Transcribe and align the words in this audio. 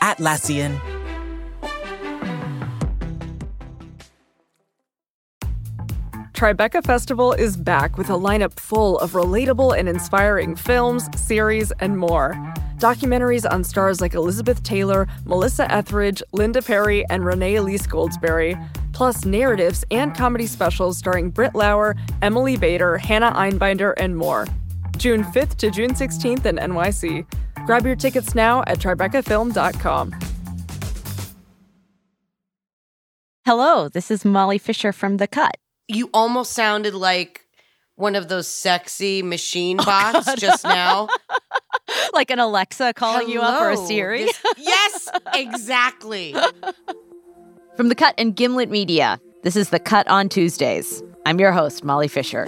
Atlassian. 0.00 0.80
Tribeca 6.38 6.84
Festival 6.84 7.32
is 7.32 7.56
back 7.56 7.98
with 7.98 8.10
a 8.10 8.12
lineup 8.12 8.60
full 8.60 8.96
of 9.00 9.14
relatable 9.14 9.76
and 9.76 9.88
inspiring 9.88 10.54
films, 10.54 11.08
series, 11.16 11.72
and 11.80 11.98
more. 11.98 12.34
Documentaries 12.78 13.44
on 13.50 13.64
stars 13.64 14.00
like 14.00 14.14
Elizabeth 14.14 14.62
Taylor, 14.62 15.08
Melissa 15.24 15.68
Etheridge, 15.68 16.22
Linda 16.30 16.62
Perry, 16.62 17.04
and 17.10 17.24
Renee 17.24 17.56
Elise 17.56 17.88
Goldsberry, 17.88 18.54
plus 18.92 19.24
narratives 19.24 19.84
and 19.90 20.14
comedy 20.14 20.46
specials 20.46 20.96
starring 20.96 21.30
Britt 21.30 21.56
Lower, 21.56 21.96
Emily 22.22 22.56
Bader, 22.56 22.98
Hannah 22.98 23.32
Einbinder, 23.32 23.94
and 23.96 24.16
more. 24.16 24.46
June 24.96 25.24
5th 25.24 25.56
to 25.56 25.72
June 25.72 25.90
16th 25.90 26.46
in 26.46 26.54
NYC. 26.54 27.26
Grab 27.68 27.84
your 27.84 27.96
tickets 27.96 28.34
now 28.34 28.64
at 28.66 28.78
tribecafilm.com. 28.78 30.18
Hello, 33.44 33.90
this 33.90 34.10
is 34.10 34.24
Molly 34.24 34.56
Fischer 34.56 34.90
from 34.90 35.18
The 35.18 35.26
Cut. 35.26 35.58
You 35.86 36.08
almost 36.14 36.54
sounded 36.54 36.94
like 36.94 37.46
one 37.96 38.14
of 38.16 38.28
those 38.28 38.48
sexy 38.48 39.22
machine 39.22 39.76
oh, 39.80 39.84
bots 39.84 40.34
just 40.36 40.64
now. 40.64 41.08
like 42.14 42.30
an 42.30 42.38
Alexa 42.38 42.94
calling 42.94 43.28
you 43.28 43.42
up 43.42 43.60
or 43.60 43.68
a 43.68 43.74
Hello. 43.74 43.86
Siri. 43.86 44.24
This- 44.24 44.42
yes, 44.56 45.10
exactly. 45.34 46.34
From 47.76 47.90
The 47.90 47.94
Cut 47.94 48.14
and 48.16 48.34
Gimlet 48.34 48.70
Media, 48.70 49.20
this 49.42 49.56
is 49.56 49.68
The 49.68 49.78
Cut 49.78 50.08
on 50.08 50.30
Tuesdays. 50.30 51.02
I'm 51.26 51.38
your 51.38 51.52
host, 51.52 51.84
Molly 51.84 52.08
Fischer. 52.08 52.46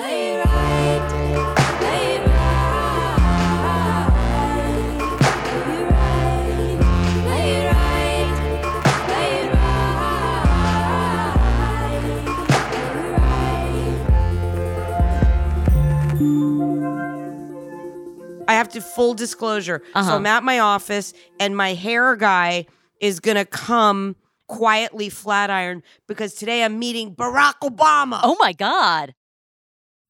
I 18.50 18.54
have 18.54 18.68
to 18.70 18.80
full 18.80 19.14
disclosure. 19.14 19.80
So 19.94 20.00
Uh-huh. 20.00 20.16
I'm 20.16 20.26
at 20.26 20.42
my 20.42 20.58
office 20.58 21.12
and 21.38 21.56
my 21.56 21.74
hair 21.74 22.16
guy 22.16 22.66
is 23.00 23.20
gonna 23.20 23.44
come 23.44 24.16
quietly 24.48 25.08
flat 25.08 25.50
iron 25.50 25.82
because 26.08 26.34
today 26.34 26.64
I'm 26.64 26.78
meeting 26.78 27.14
Barack 27.14 27.54
Obama. 27.62 28.18
Oh 28.24 28.36
my 28.40 28.52
God. 28.52 29.14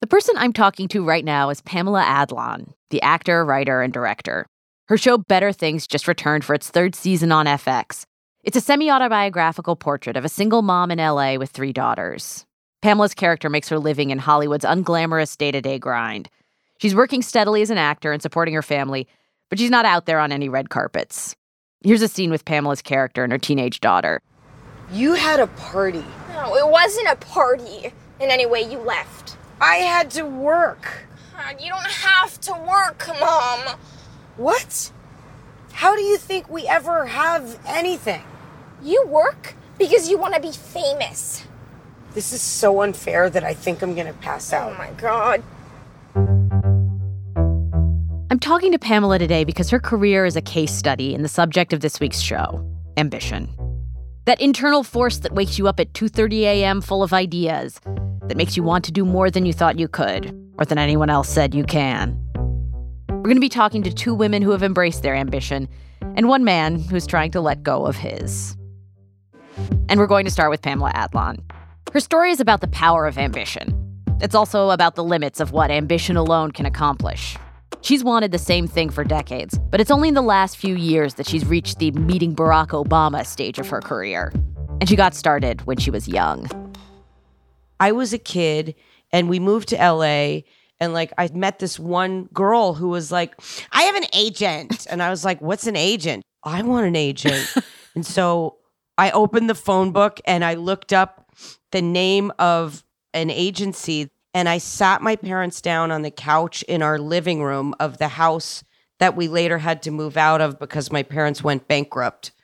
The 0.00 0.06
person 0.06 0.34
I'm 0.38 0.54
talking 0.54 0.88
to 0.88 1.04
right 1.04 1.24
now 1.24 1.50
is 1.50 1.60
Pamela 1.60 2.02
Adlon, 2.02 2.72
the 2.88 3.02
actor, 3.02 3.44
writer, 3.44 3.82
and 3.82 3.92
director. 3.92 4.46
Her 4.88 4.96
show 4.96 5.18
Better 5.18 5.52
Things 5.52 5.86
just 5.86 6.08
returned 6.08 6.42
for 6.42 6.54
its 6.54 6.70
third 6.70 6.94
season 6.94 7.30
on 7.32 7.44
FX. 7.44 8.04
It's 8.42 8.56
a 8.56 8.62
semi 8.62 8.90
autobiographical 8.90 9.76
portrait 9.76 10.16
of 10.16 10.24
a 10.24 10.30
single 10.30 10.62
mom 10.62 10.90
in 10.90 10.98
LA 10.98 11.36
with 11.36 11.50
three 11.50 11.74
daughters. 11.74 12.46
Pamela's 12.80 13.12
character 13.12 13.50
makes 13.50 13.68
her 13.68 13.78
living 13.78 14.08
in 14.08 14.18
Hollywood's 14.18 14.64
unglamorous 14.64 15.36
day 15.36 15.50
to 15.50 15.60
day 15.60 15.78
grind. 15.78 16.30
She's 16.80 16.94
working 16.94 17.20
steadily 17.20 17.60
as 17.60 17.68
an 17.68 17.76
actor 17.76 18.10
and 18.10 18.22
supporting 18.22 18.54
her 18.54 18.62
family, 18.62 19.06
but 19.50 19.58
she's 19.58 19.70
not 19.70 19.84
out 19.84 20.06
there 20.06 20.18
on 20.18 20.32
any 20.32 20.48
red 20.48 20.70
carpets. 20.70 21.36
Here's 21.84 22.00
a 22.00 22.08
scene 22.08 22.30
with 22.30 22.46
Pamela's 22.46 22.80
character 22.80 23.22
and 23.22 23.30
her 23.30 23.38
teenage 23.38 23.80
daughter. 23.80 24.22
You 24.90 25.12
had 25.12 25.40
a 25.40 25.46
party. 25.46 26.02
No, 26.32 26.56
it 26.56 26.66
wasn't 26.66 27.08
a 27.08 27.16
party 27.16 27.92
in 28.18 28.30
any 28.30 28.46
way 28.46 28.62
you 28.62 28.78
left. 28.78 29.36
I 29.60 29.76
had 29.76 30.10
to 30.12 30.22
work. 30.24 31.04
God, 31.36 31.60
you 31.60 31.68
don't 31.68 31.84
have 31.84 32.40
to 32.40 32.52
work, 32.52 33.06
Mom. 33.20 33.76
What? 34.38 34.90
How 35.72 35.94
do 35.94 36.00
you 36.00 36.16
think 36.16 36.48
we 36.48 36.66
ever 36.66 37.04
have 37.04 37.58
anything? 37.66 38.22
You 38.82 39.06
work 39.06 39.54
because 39.78 40.08
you 40.08 40.16
want 40.16 40.32
to 40.32 40.40
be 40.40 40.52
famous. 40.52 41.44
This 42.14 42.32
is 42.32 42.40
so 42.40 42.80
unfair 42.80 43.28
that 43.28 43.44
I 43.44 43.52
think 43.52 43.82
I'm 43.82 43.94
gonna 43.94 44.14
pass 44.14 44.50
out. 44.54 44.70
Oh 44.70 44.72
out. 44.72 44.78
my 44.78 44.90
god. 44.92 45.42
I'm 48.32 48.38
talking 48.38 48.70
to 48.70 48.78
Pamela 48.78 49.18
today 49.18 49.42
because 49.42 49.70
her 49.70 49.80
career 49.80 50.24
is 50.24 50.36
a 50.36 50.40
case 50.40 50.70
study 50.70 51.14
in 51.14 51.22
the 51.22 51.28
subject 51.28 51.72
of 51.72 51.80
this 51.80 51.98
week's 51.98 52.20
show 52.20 52.64
ambition. 52.96 53.52
That 54.26 54.40
internal 54.40 54.84
force 54.84 55.18
that 55.18 55.32
wakes 55.32 55.58
you 55.58 55.66
up 55.66 55.80
at 55.80 55.92
2:30 55.94 56.42
a.m. 56.42 56.80
full 56.80 57.02
of 57.02 57.12
ideas, 57.12 57.80
that 58.28 58.36
makes 58.36 58.56
you 58.56 58.62
want 58.62 58.84
to 58.84 58.92
do 58.92 59.04
more 59.04 59.32
than 59.32 59.46
you 59.46 59.52
thought 59.52 59.80
you 59.80 59.88
could 59.88 60.32
or 60.58 60.64
than 60.64 60.78
anyone 60.78 61.10
else 61.10 61.28
said 61.28 61.56
you 61.56 61.64
can. 61.64 62.16
We're 63.08 63.22
going 63.22 63.34
to 63.34 63.40
be 63.40 63.48
talking 63.48 63.82
to 63.82 63.92
two 63.92 64.14
women 64.14 64.42
who 64.42 64.52
have 64.52 64.62
embraced 64.62 65.02
their 65.02 65.16
ambition 65.16 65.68
and 66.14 66.28
one 66.28 66.44
man 66.44 66.78
who's 66.78 67.08
trying 67.08 67.32
to 67.32 67.40
let 67.40 67.64
go 67.64 67.84
of 67.84 67.96
his. 67.96 68.56
And 69.88 69.98
we're 69.98 70.06
going 70.06 70.24
to 70.24 70.30
start 70.30 70.50
with 70.50 70.62
Pamela 70.62 70.92
Adlon. 70.92 71.42
Her 71.92 71.98
story 71.98 72.30
is 72.30 72.38
about 72.38 72.60
the 72.60 72.68
power 72.68 73.08
of 73.08 73.18
ambition. 73.18 73.74
It's 74.20 74.36
also 74.36 74.70
about 74.70 74.94
the 74.94 75.02
limits 75.02 75.40
of 75.40 75.50
what 75.50 75.72
ambition 75.72 76.16
alone 76.16 76.52
can 76.52 76.64
accomplish. 76.64 77.36
She's 77.82 78.04
wanted 78.04 78.30
the 78.30 78.38
same 78.38 78.66
thing 78.66 78.90
for 78.90 79.04
decades, 79.04 79.58
but 79.70 79.80
it's 79.80 79.90
only 79.90 80.08
in 80.08 80.14
the 80.14 80.22
last 80.22 80.56
few 80.56 80.74
years 80.76 81.14
that 81.14 81.26
she's 81.26 81.46
reached 81.46 81.78
the 81.78 81.90
meeting 81.92 82.34
Barack 82.34 82.68
Obama 82.68 83.24
stage 83.24 83.58
of 83.58 83.68
her 83.68 83.80
career. 83.80 84.32
And 84.80 84.88
she 84.88 84.96
got 84.96 85.14
started 85.14 85.66
when 85.66 85.78
she 85.78 85.90
was 85.90 86.06
young. 86.06 86.48
I 87.78 87.92
was 87.92 88.12
a 88.12 88.18
kid 88.18 88.74
and 89.12 89.28
we 89.28 89.38
moved 89.38 89.68
to 89.68 89.76
LA 89.76 90.40
and 90.78 90.92
like 90.92 91.12
I 91.18 91.28
met 91.32 91.58
this 91.58 91.78
one 91.78 92.24
girl 92.32 92.74
who 92.74 92.88
was 92.88 93.10
like, 93.10 93.34
I 93.72 93.82
have 93.82 93.96
an 93.96 94.06
agent. 94.12 94.86
And 94.90 95.02
I 95.02 95.10
was 95.10 95.24
like, 95.24 95.40
what's 95.40 95.66
an 95.66 95.76
agent? 95.76 96.22
I 96.42 96.62
want 96.62 96.86
an 96.86 96.96
agent. 96.96 97.54
and 97.94 98.04
so 98.04 98.56
I 98.98 99.10
opened 99.12 99.48
the 99.48 99.54
phone 99.54 99.92
book 99.92 100.20
and 100.26 100.44
I 100.44 100.54
looked 100.54 100.92
up 100.92 101.30
the 101.70 101.82
name 101.82 102.32
of 102.38 102.84
an 103.14 103.30
agency 103.30 104.10
and 104.34 104.48
I 104.48 104.58
sat 104.58 105.02
my 105.02 105.16
parents 105.16 105.60
down 105.60 105.90
on 105.90 106.02
the 106.02 106.10
couch 106.10 106.62
in 106.64 106.82
our 106.82 106.98
living 106.98 107.42
room 107.42 107.74
of 107.80 107.98
the 107.98 108.08
house 108.08 108.62
that 108.98 109.16
we 109.16 109.28
later 109.28 109.58
had 109.58 109.82
to 109.82 109.90
move 109.90 110.16
out 110.16 110.40
of 110.40 110.58
because 110.58 110.92
my 110.92 111.02
parents 111.02 111.42
went 111.42 111.68
bankrupt. 111.68 112.32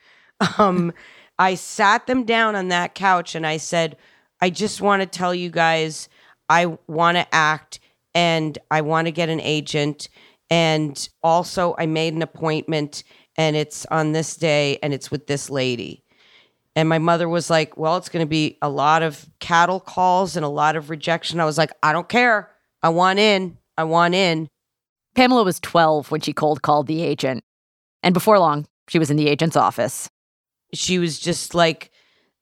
Um, 0.59 0.93
I 1.39 1.55
sat 1.55 2.05
them 2.05 2.23
down 2.23 2.55
on 2.55 2.67
that 2.67 2.93
couch 2.93 3.33
and 3.33 3.45
I 3.45 3.57
said, 3.57 3.97
I 4.39 4.51
just 4.51 4.81
want 4.81 5.01
to 5.01 5.07
tell 5.07 5.33
you 5.33 5.49
guys, 5.49 6.09
I 6.47 6.77
want 6.87 7.17
to 7.17 7.33
act 7.33 7.79
and 8.13 8.57
I 8.69 8.81
want 8.81 9.07
to 9.07 9.11
get 9.11 9.29
an 9.29 9.39
agent. 9.39 10.09
And 10.49 11.09
also, 11.23 11.75
I 11.77 11.87
made 11.87 12.13
an 12.13 12.21
appointment 12.21 13.03
and 13.35 13.55
it's 13.55 13.85
on 13.87 14.11
this 14.11 14.35
day 14.35 14.77
and 14.81 14.93
it's 14.93 15.11
with 15.11 15.27
this 15.27 15.49
lady. 15.49 16.03
And 16.77 16.87
my 16.87 16.99
mother 16.99 17.27
was 17.27 17.49
like, 17.49 17.75
Well, 17.75 17.97
it's 17.97 18.07
going 18.07 18.23
to 18.23 18.29
be 18.29 18.59
a 18.61 18.69
lot 18.69 19.01
of 19.01 19.27
cattle 19.39 19.79
calls 19.79 20.35
and 20.35 20.45
a 20.45 20.49
lot 20.49 20.75
of 20.75 20.91
rejection. 20.91 21.39
I 21.39 21.45
was 21.45 21.57
like, 21.57 21.71
I 21.81 21.91
don't 21.91 22.07
care. 22.07 22.51
I 22.83 22.89
want 22.89 23.17
in. 23.17 23.57
I 23.79 23.83
want 23.83 24.13
in. 24.13 24.47
Pamela 25.15 25.43
was 25.43 25.59
12 25.59 26.11
when 26.11 26.21
she 26.21 26.33
cold 26.33 26.61
called 26.61 26.85
the 26.85 27.01
agent. 27.01 27.43
And 28.03 28.13
before 28.13 28.37
long, 28.37 28.67
she 28.89 28.99
was 28.99 29.09
in 29.09 29.17
the 29.17 29.27
agent's 29.27 29.55
office. 29.55 30.07
She 30.71 30.99
was 30.99 31.17
just 31.17 31.55
like 31.55 31.89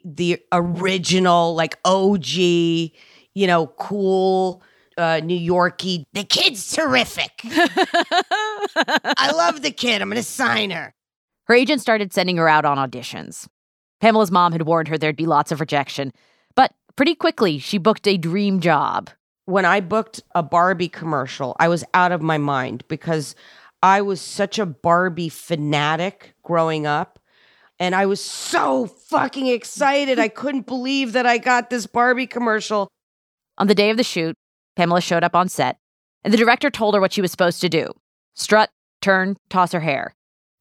the 0.04 0.44
original, 0.52 1.56
like 1.56 1.80
OG, 1.86 2.28
you 2.36 2.92
know, 3.36 3.68
cool, 3.80 4.62
uh, 4.98 5.22
New 5.24 5.40
Yorkie. 5.40 6.04
The 6.12 6.26
kid's 6.26 6.74
terrific. 6.74 7.32
I 7.46 9.32
love 9.34 9.62
the 9.62 9.72
kid. 9.72 10.02
I'm 10.02 10.10
going 10.10 10.22
to 10.22 10.24
sign 10.24 10.72
her. 10.72 10.94
Her 11.46 11.56
agent 11.56 11.80
started 11.80 12.12
sending 12.12 12.36
her 12.36 12.50
out 12.50 12.66
on 12.66 12.78
auditions. 12.78 13.48
Pamela's 14.06 14.30
mom 14.30 14.52
had 14.52 14.68
warned 14.68 14.88
her 14.88 15.00
there'd 15.00 15.16
be 15.16 15.26
lots 15.26 15.52
of 15.52 15.60
rejection, 15.60 16.12
but 16.54 16.72
pretty 16.96 17.16
quickly 17.16 17.58
she 17.58 17.80
booked 17.80 18.08
a 18.08 18.18
dream 18.18 18.60
job. 18.60 19.10
When 19.46 19.66
I 19.66 19.80
booked 19.80 20.22
a 20.36 20.44
Barbie 20.44 20.90
commercial, 20.90 21.56
I 21.60 21.70
was 21.70 21.84
out 21.96 22.12
of 22.12 22.22
my 22.22 22.38
mind 22.38 22.84
because 22.88 23.34
I 23.82 24.04
was 24.04 24.22
such 24.22 24.60
a 24.60 24.66
Barbie 24.68 25.30
fanatic 25.30 26.36
growing 26.44 26.86
up. 26.86 27.18
And 27.80 27.96
I 27.96 28.06
was 28.06 28.22
so 28.22 28.86
fucking 28.86 29.48
excited. 29.48 30.20
I 30.20 30.28
couldn't 30.28 30.68
believe 30.68 31.14
that 31.14 31.26
I 31.26 31.40
got 31.40 31.72
this 31.72 31.88
Barbie 31.88 32.28
commercial. 32.28 32.88
On 33.58 33.66
the 33.66 33.74
day 33.74 33.90
of 33.90 33.98
the 33.98 34.04
shoot, 34.04 34.36
Pamela 34.76 35.02
showed 35.02 35.24
up 35.24 35.36
on 35.36 35.50
set, 35.50 35.80
and 36.24 36.32
the 36.32 36.38
director 36.38 36.70
told 36.70 36.94
her 36.94 37.02
what 37.02 37.14
she 37.14 37.24
was 37.24 37.32
supposed 37.32 37.60
to 37.62 37.70
do 37.70 37.92
strut, 38.36 38.70
turn, 39.02 39.36
toss 39.50 39.72
her 39.72 39.80
hair. 39.80 40.14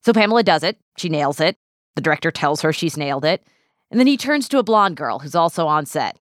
So 0.02 0.14
Pamela 0.14 0.43
does 0.43 0.62
it, 0.62 0.79
she 0.97 1.11
nails 1.11 1.40
it, 1.40 1.58
The 1.94 2.02
director 2.02 2.31
tells 2.31 2.62
her 2.62 2.73
she's 2.73 2.96
nailed 2.96 3.25
it, 3.25 3.46
and 3.91 4.00
then 4.00 4.06
he 4.06 4.17
turns 4.17 4.49
to 4.49 4.58
a 4.58 4.64
blonde 4.64 4.96
girl 4.96 5.20
who's 5.20 5.35
also 5.35 5.67
on 5.67 5.87
set. 5.87 6.19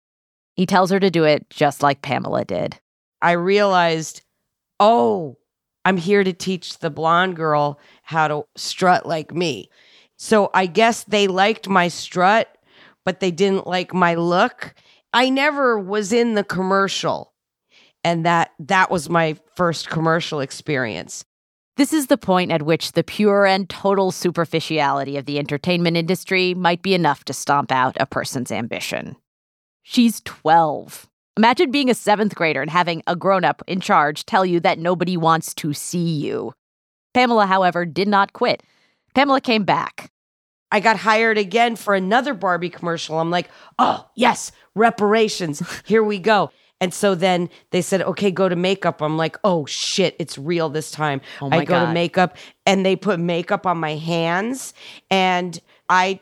He 0.55 0.65
tells 0.65 0.91
her 0.91 0.99
to 0.99 1.09
do 1.09 1.23
it 1.23 1.49
just 1.49 1.81
like 1.81 2.01
Pamela 2.01 2.45
did. 2.45 2.79
I 3.21 3.31
realized, 3.31 4.21
oh, 4.79 5.37
I'm 5.85 5.97
here 5.97 6.23
to 6.23 6.33
teach 6.33 6.79
the 6.79 6.89
blonde 6.89 7.35
girl 7.35 7.79
how 8.03 8.27
to 8.27 8.45
strut 8.55 9.05
like 9.05 9.33
me. 9.33 9.69
So 10.17 10.49
I 10.53 10.67
guess 10.67 11.03
they 11.03 11.27
liked 11.27 11.67
my 11.67 11.87
strut, 11.87 12.55
but 13.03 13.19
they 13.19 13.31
didn't 13.31 13.67
like 13.67 13.93
my 13.93 14.15
look. 14.15 14.75
I 15.11 15.29
never 15.29 15.79
was 15.79 16.13
in 16.13 16.35
the 16.35 16.43
commercial. 16.43 17.33
And 18.03 18.25
that 18.25 18.51
that 18.59 18.91
was 18.91 19.09
my 19.09 19.37
first 19.55 19.89
commercial 19.89 20.41
experience. 20.41 21.25
This 21.75 21.91
is 21.91 22.05
the 22.05 22.17
point 22.17 22.51
at 22.51 22.61
which 22.61 22.91
the 22.91 23.03
pure 23.03 23.47
and 23.47 23.67
total 23.67 24.11
superficiality 24.11 25.17
of 25.17 25.25
the 25.25 25.39
entertainment 25.39 25.97
industry 25.97 26.53
might 26.53 26.83
be 26.83 26.93
enough 26.93 27.23
to 27.25 27.33
stomp 27.33 27.71
out 27.71 27.97
a 27.99 28.05
person's 28.05 28.51
ambition. 28.51 29.15
She's 29.81 30.21
12. 30.21 31.09
Imagine 31.35 31.71
being 31.71 31.89
a 31.89 31.95
seventh 31.95 32.35
grader 32.35 32.61
and 32.61 32.69
having 32.69 33.01
a 33.07 33.15
grown 33.15 33.43
up 33.43 33.63
in 33.65 33.79
charge 33.79 34.23
tell 34.27 34.45
you 34.45 34.59
that 34.59 34.77
nobody 34.77 35.17
wants 35.17 35.55
to 35.55 35.73
see 35.73 36.13
you. 36.17 36.53
Pamela, 37.15 37.47
however, 37.47 37.87
did 37.87 38.07
not 38.07 38.33
quit. 38.33 38.61
Pamela 39.15 39.41
came 39.41 39.63
back. 39.63 40.11
I 40.71 40.79
got 40.79 40.97
hired 40.97 41.39
again 41.39 41.75
for 41.75 41.95
another 41.95 42.35
Barbie 42.35 42.69
commercial. 42.69 43.19
I'm 43.19 43.31
like, 43.31 43.49
oh, 43.79 44.07
yes, 44.15 44.51
reparations. 44.75 45.63
Here 45.85 46.03
we 46.03 46.19
go. 46.19 46.51
And 46.81 46.93
so 46.93 47.15
then 47.15 47.49
they 47.71 47.81
said, 47.81 48.01
okay, 48.01 48.29
go 48.29 48.49
to 48.49 48.55
makeup. 48.55 49.01
I'm 49.01 49.17
like, 49.17 49.37
oh 49.43 49.65
shit, 49.65 50.15
it's 50.19 50.37
real 50.37 50.69
this 50.69 50.91
time. 50.91 51.21
Oh 51.41 51.49
I 51.51 51.59
go 51.59 51.75
God. 51.75 51.85
to 51.87 51.93
makeup 51.93 52.37
and 52.65 52.85
they 52.85 52.95
put 52.95 53.19
makeup 53.19 53.65
on 53.65 53.77
my 53.77 53.95
hands 53.95 54.73
and 55.09 55.59
I 55.87 56.19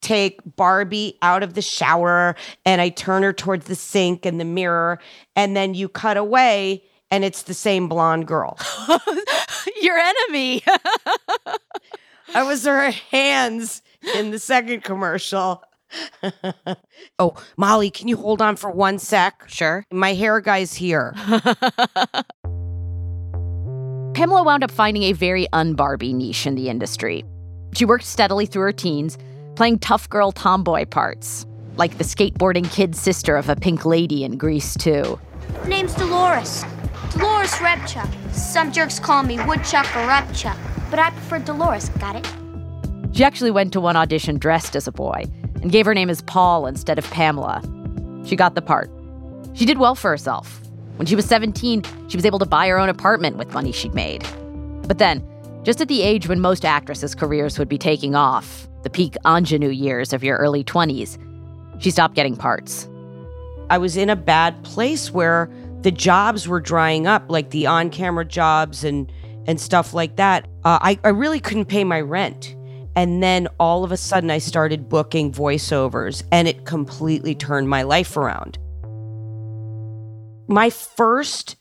take 0.00 0.40
Barbie 0.56 1.18
out 1.22 1.42
of 1.42 1.54
the 1.54 1.62
shower 1.62 2.34
and 2.64 2.80
I 2.80 2.88
turn 2.88 3.22
her 3.22 3.32
towards 3.32 3.66
the 3.66 3.76
sink 3.76 4.26
and 4.26 4.40
the 4.40 4.44
mirror. 4.44 4.98
And 5.36 5.56
then 5.56 5.74
you 5.74 5.88
cut 5.88 6.16
away 6.16 6.84
and 7.10 7.24
it's 7.24 7.42
the 7.42 7.54
same 7.54 7.88
blonde 7.88 8.26
girl. 8.26 8.58
Your 9.82 9.96
enemy. 9.96 10.62
I 12.34 12.42
was 12.44 12.64
her 12.64 12.90
hands 12.90 13.82
in 14.14 14.30
the 14.30 14.38
second 14.38 14.84
commercial. 14.84 15.62
oh, 17.18 17.34
Molly, 17.56 17.90
can 17.90 18.08
you 18.08 18.16
hold 18.16 18.40
on 18.42 18.56
for 18.56 18.70
one 18.70 18.98
sec? 18.98 19.44
sure. 19.46 19.84
My 19.92 20.14
hair 20.14 20.40
guy's 20.40 20.74
here. 20.74 21.14
Pamela 24.14 24.42
wound 24.42 24.64
up 24.64 24.70
finding 24.70 25.04
a 25.04 25.12
very 25.12 25.46
un-Barbie 25.52 26.12
niche 26.12 26.46
in 26.46 26.54
the 26.54 26.68
industry. 26.68 27.24
She 27.74 27.84
worked 27.84 28.04
steadily 28.04 28.46
through 28.46 28.62
her 28.62 28.72
teens, 28.72 29.16
playing 29.54 29.78
tough 29.78 30.08
girl 30.08 30.32
tomboy 30.32 30.86
parts, 30.86 31.46
like 31.76 31.96
the 31.98 32.04
skateboarding 32.04 32.70
kid 32.70 32.94
sister 32.96 33.36
of 33.36 33.48
a 33.48 33.56
pink 33.56 33.84
lady 33.86 34.24
in 34.24 34.36
Grease 34.36 34.76
2. 34.76 35.18
Name's 35.66 35.94
Dolores. 35.94 36.64
Dolores 37.12 37.52
Rebchuck. 37.54 38.10
Some 38.32 38.72
jerks 38.72 38.98
call 38.98 39.22
me 39.22 39.38
Woodchuck 39.44 39.86
or 39.96 40.06
Rebchuck, 40.06 40.58
but 40.90 40.98
I 40.98 41.10
prefer 41.10 41.38
Dolores, 41.38 41.88
got 41.90 42.16
it? 42.16 42.28
She 43.12 43.24
actually 43.24 43.50
went 43.50 43.72
to 43.72 43.80
one 43.80 43.96
audition 43.96 44.38
dressed 44.38 44.76
as 44.76 44.86
a 44.86 44.92
boy 44.92 45.24
and 45.62 45.72
gave 45.72 45.86
her 45.86 45.94
name 45.94 46.10
as 46.10 46.22
Paul 46.22 46.66
instead 46.66 46.98
of 46.98 47.10
Pamela. 47.10 47.62
She 48.24 48.36
got 48.36 48.54
the 48.54 48.62
part. 48.62 48.90
She 49.54 49.64
did 49.64 49.78
well 49.78 49.94
for 49.94 50.10
herself. 50.10 50.60
When 50.96 51.06
she 51.06 51.16
was 51.16 51.24
17, 51.24 51.82
she 52.08 52.16
was 52.16 52.26
able 52.26 52.38
to 52.38 52.46
buy 52.46 52.68
her 52.68 52.78
own 52.78 52.88
apartment 52.88 53.36
with 53.36 53.52
money 53.52 53.72
she'd 53.72 53.94
made. 53.94 54.24
But 54.86 54.98
then, 54.98 55.24
just 55.62 55.80
at 55.80 55.88
the 55.88 56.02
age 56.02 56.28
when 56.28 56.40
most 56.40 56.64
actresses' 56.64 57.14
careers 57.14 57.58
would 57.58 57.68
be 57.68 57.78
taking 57.78 58.14
off, 58.14 58.68
the 58.82 58.90
peak 58.90 59.16
ingenue 59.26 59.70
years 59.70 60.12
of 60.12 60.24
your 60.24 60.38
early 60.38 60.64
20s, 60.64 61.18
she 61.80 61.90
stopped 61.90 62.14
getting 62.14 62.36
parts. 62.36 62.88
I 63.70 63.78
was 63.78 63.96
in 63.96 64.10
a 64.10 64.16
bad 64.16 64.62
place 64.64 65.10
where 65.10 65.50
the 65.82 65.90
jobs 65.90 66.46
were 66.48 66.60
drying 66.60 67.06
up, 67.06 67.24
like 67.28 67.50
the 67.50 67.66
on-camera 67.66 68.26
jobs 68.26 68.84
and 68.84 69.10
and 69.46 69.58
stuff 69.58 69.94
like 69.94 70.16
that. 70.16 70.46
Uh, 70.64 70.78
I 70.82 70.98
I 71.04 71.08
really 71.08 71.40
couldn't 71.40 71.66
pay 71.66 71.84
my 71.84 72.00
rent, 72.00 72.54
and 73.00 73.22
then 73.22 73.48
all 73.58 73.82
of 73.82 73.92
a 73.92 73.96
sudden 73.96 74.30
I 74.30 74.36
started 74.36 74.90
booking 74.90 75.32
voiceovers, 75.32 76.22
and 76.30 76.46
it 76.46 76.66
completely 76.66 77.34
turned 77.34 77.66
my 77.66 77.82
life 77.82 78.14
around. 78.14 78.58
My 80.48 80.68
first 80.68 81.56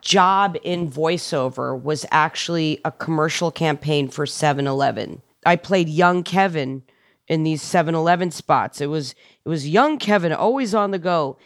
job 0.00 0.56
in 0.62 0.90
voiceover 0.90 1.78
was 1.78 2.06
actually 2.10 2.80
a 2.86 2.90
commercial 2.90 3.50
campaign 3.50 4.08
for 4.08 4.24
7-Eleven. 4.24 5.20
I 5.44 5.56
played 5.56 5.90
young 5.90 6.22
Kevin 6.22 6.84
in 7.28 7.42
these 7.42 7.62
7-Eleven 7.62 8.30
spots. 8.30 8.80
It 8.80 8.86
was 8.86 9.14
it 9.44 9.50
was 9.50 9.68
young 9.68 9.98
Kevin 9.98 10.32
always 10.32 10.74
on 10.74 10.90
the 10.90 10.98
go. 10.98 11.36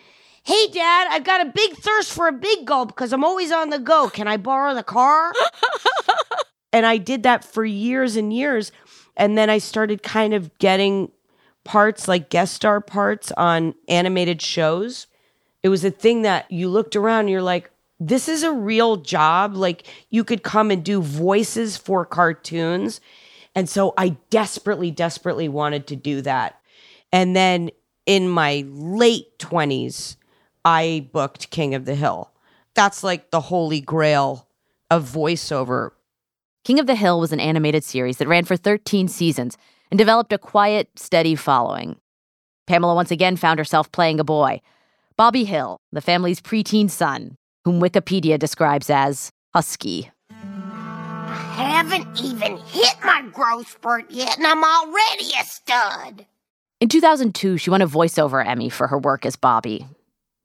Hey 0.44 0.68
dad, 0.68 1.08
I've 1.10 1.24
got 1.24 1.44
a 1.44 1.50
big 1.50 1.72
thirst 1.72 2.12
for 2.12 2.28
a 2.28 2.32
big 2.32 2.64
gulp 2.64 2.90
because 2.90 3.12
I'm 3.12 3.24
always 3.24 3.50
on 3.50 3.70
the 3.70 3.80
go. 3.80 4.08
Can 4.08 4.28
I 4.28 4.36
borrow 4.36 4.72
the 4.72 4.84
car? 4.84 5.32
and 6.72 6.84
I 6.84 6.98
did 6.98 7.22
that 7.22 7.42
for 7.42 7.64
years 7.64 8.16
and 8.16 8.32
years. 8.32 8.70
And 9.16 9.36
then 9.36 9.50
I 9.50 9.58
started 9.58 10.02
kind 10.02 10.34
of 10.34 10.56
getting 10.58 11.10
parts 11.64 12.06
like 12.06 12.30
guest 12.30 12.54
star 12.54 12.80
parts 12.80 13.32
on 13.32 13.74
animated 13.88 14.40
shows. 14.40 15.06
It 15.62 15.68
was 15.68 15.84
a 15.84 15.90
thing 15.90 16.22
that 16.22 16.50
you 16.50 16.68
looked 16.68 16.94
around 16.94 17.20
and 17.20 17.30
you're 17.30 17.42
like, 17.42 17.70
this 17.98 18.28
is 18.28 18.42
a 18.42 18.52
real 18.52 18.96
job. 18.96 19.56
Like 19.56 19.84
you 20.10 20.22
could 20.22 20.42
come 20.42 20.70
and 20.70 20.84
do 20.84 21.00
voices 21.00 21.76
for 21.76 22.04
cartoons. 22.04 23.00
And 23.54 23.68
so 23.68 23.94
I 23.96 24.16
desperately, 24.30 24.90
desperately 24.90 25.48
wanted 25.48 25.86
to 25.88 25.96
do 25.96 26.20
that. 26.22 26.60
And 27.12 27.34
then 27.34 27.70
in 28.04 28.28
my 28.28 28.64
late 28.68 29.38
20s, 29.38 30.16
I 30.64 31.08
booked 31.12 31.50
King 31.50 31.74
of 31.74 31.84
the 31.84 31.94
Hill. 31.94 32.30
That's 32.74 33.02
like 33.02 33.30
the 33.30 33.40
holy 33.40 33.80
grail 33.80 34.46
of 34.90 35.08
voiceover. 35.08 35.92
King 36.66 36.80
of 36.80 36.88
the 36.88 36.96
Hill 36.96 37.20
was 37.20 37.30
an 37.30 37.38
animated 37.38 37.84
series 37.84 38.16
that 38.16 38.26
ran 38.26 38.44
for 38.44 38.56
13 38.56 39.06
seasons 39.06 39.56
and 39.88 39.96
developed 39.96 40.32
a 40.32 40.36
quiet, 40.36 40.88
steady 40.96 41.36
following. 41.36 41.94
Pamela 42.66 42.96
once 42.96 43.12
again 43.12 43.36
found 43.36 43.60
herself 43.60 43.92
playing 43.92 44.18
a 44.18 44.24
boy, 44.24 44.60
Bobby 45.16 45.44
Hill, 45.44 45.78
the 45.92 46.00
family's 46.00 46.40
preteen 46.40 46.90
son, 46.90 47.36
whom 47.64 47.80
Wikipedia 47.80 48.36
describes 48.36 48.90
as 48.90 49.30
husky. 49.54 50.10
I 50.32 51.84
haven't 51.84 52.20
even 52.20 52.56
hit 52.56 52.96
my 53.04 53.22
growth 53.32 53.70
spurt 53.70 54.10
yet, 54.10 54.36
and 54.36 54.44
I'm 54.44 54.64
already 54.64 55.30
a 55.40 55.44
stud. 55.44 56.26
In 56.80 56.88
2002, 56.88 57.58
she 57.58 57.70
won 57.70 57.80
a 57.80 57.86
voiceover 57.86 58.44
Emmy 58.44 58.70
for 58.70 58.88
her 58.88 58.98
work 58.98 59.24
as 59.24 59.36
Bobby. 59.36 59.86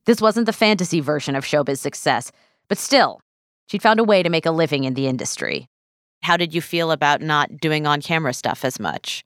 This 0.06 0.22
wasn't 0.22 0.46
the 0.46 0.54
fantasy 0.54 1.00
version 1.00 1.36
of 1.36 1.46
showbiz 1.46 1.80
success, 1.80 2.32
but 2.68 2.78
still, 2.78 3.22
she'd 3.66 3.82
found 3.82 4.00
a 4.00 4.04
way 4.04 4.22
to 4.22 4.30
make 4.30 4.46
a 4.46 4.52
living 4.52 4.84
in 4.84 4.94
the 4.94 5.08
industry. 5.08 5.68
How 6.24 6.38
did 6.38 6.54
you 6.54 6.62
feel 6.62 6.92
about 6.92 7.22
not 7.22 7.58
doing 7.58 7.88
on 7.88 8.02
camera 8.02 8.34
stuff 8.34 8.64
as 8.64 8.80
much? 8.80 9.26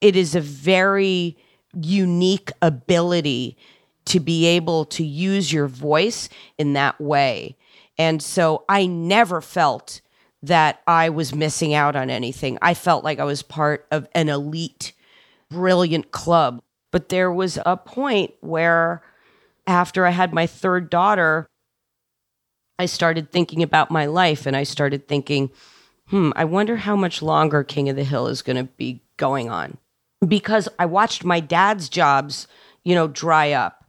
It 0.00 0.16
is 0.16 0.34
a 0.34 0.40
very 0.40 1.36
unique 1.74 2.52
ability 2.62 3.56
to 4.06 4.20
be 4.20 4.46
able 4.46 4.84
to 4.84 5.04
use 5.04 5.52
your 5.52 5.66
voice 5.66 6.28
in 6.58 6.74
that 6.74 7.00
way. 7.00 7.56
And 7.98 8.22
so 8.22 8.64
I 8.68 8.86
never 8.86 9.40
felt 9.40 10.00
that 10.42 10.80
I 10.86 11.08
was 11.08 11.34
missing 11.34 11.74
out 11.74 11.96
on 11.96 12.08
anything. 12.08 12.58
I 12.62 12.74
felt 12.74 13.02
like 13.02 13.18
I 13.18 13.24
was 13.24 13.42
part 13.42 13.86
of 13.90 14.06
an 14.14 14.28
elite, 14.28 14.92
brilliant 15.50 16.12
club. 16.12 16.62
But 16.92 17.08
there 17.08 17.32
was 17.32 17.58
a 17.66 17.76
point 17.76 18.32
where, 18.40 19.02
after 19.66 20.06
I 20.06 20.10
had 20.10 20.32
my 20.32 20.46
third 20.46 20.88
daughter, 20.88 21.46
I 22.78 22.86
started 22.86 23.32
thinking 23.32 23.62
about 23.62 23.90
my 23.90 24.06
life 24.06 24.46
and 24.46 24.54
I 24.54 24.62
started 24.62 25.08
thinking, 25.08 25.50
hmm, 26.08 26.30
I 26.36 26.44
wonder 26.44 26.76
how 26.76 26.96
much 26.96 27.22
longer 27.22 27.64
King 27.64 27.88
of 27.88 27.96
the 27.96 28.04
Hill 28.04 28.26
is 28.26 28.42
going 28.42 28.56
to 28.56 28.64
be 28.64 29.02
going 29.16 29.50
on. 29.50 29.78
Because 30.26 30.68
I 30.78 30.86
watched 30.86 31.24
my 31.24 31.40
dad's 31.40 31.88
jobs, 31.88 32.46
you 32.84 32.94
know, 32.94 33.08
dry 33.08 33.52
up. 33.52 33.84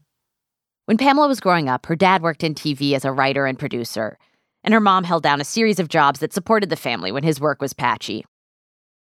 When 0.86 0.98
Pamela 0.98 1.28
was 1.28 1.40
growing 1.40 1.70
up, 1.70 1.86
her 1.86 1.96
dad 1.96 2.22
worked 2.22 2.44
in 2.44 2.56
TV 2.56 2.94
as 2.94 3.06
a 3.06 3.12
writer 3.12 3.46
and 3.46 3.60
producer, 3.60 4.18
and 4.64 4.74
her 4.74 4.80
mom 4.80 5.04
held 5.04 5.24
down 5.24 5.42
a 5.42 5.46
series 5.46 5.80
of 5.80 5.90
jobs 5.90 6.20
that 6.20 6.34
supported 6.34 6.70
the 6.70 6.76
family 6.76 7.12
when 7.12 7.24
his 7.24 7.40
work 7.40 7.62
was 7.62 7.74
patchy. 7.74 8.26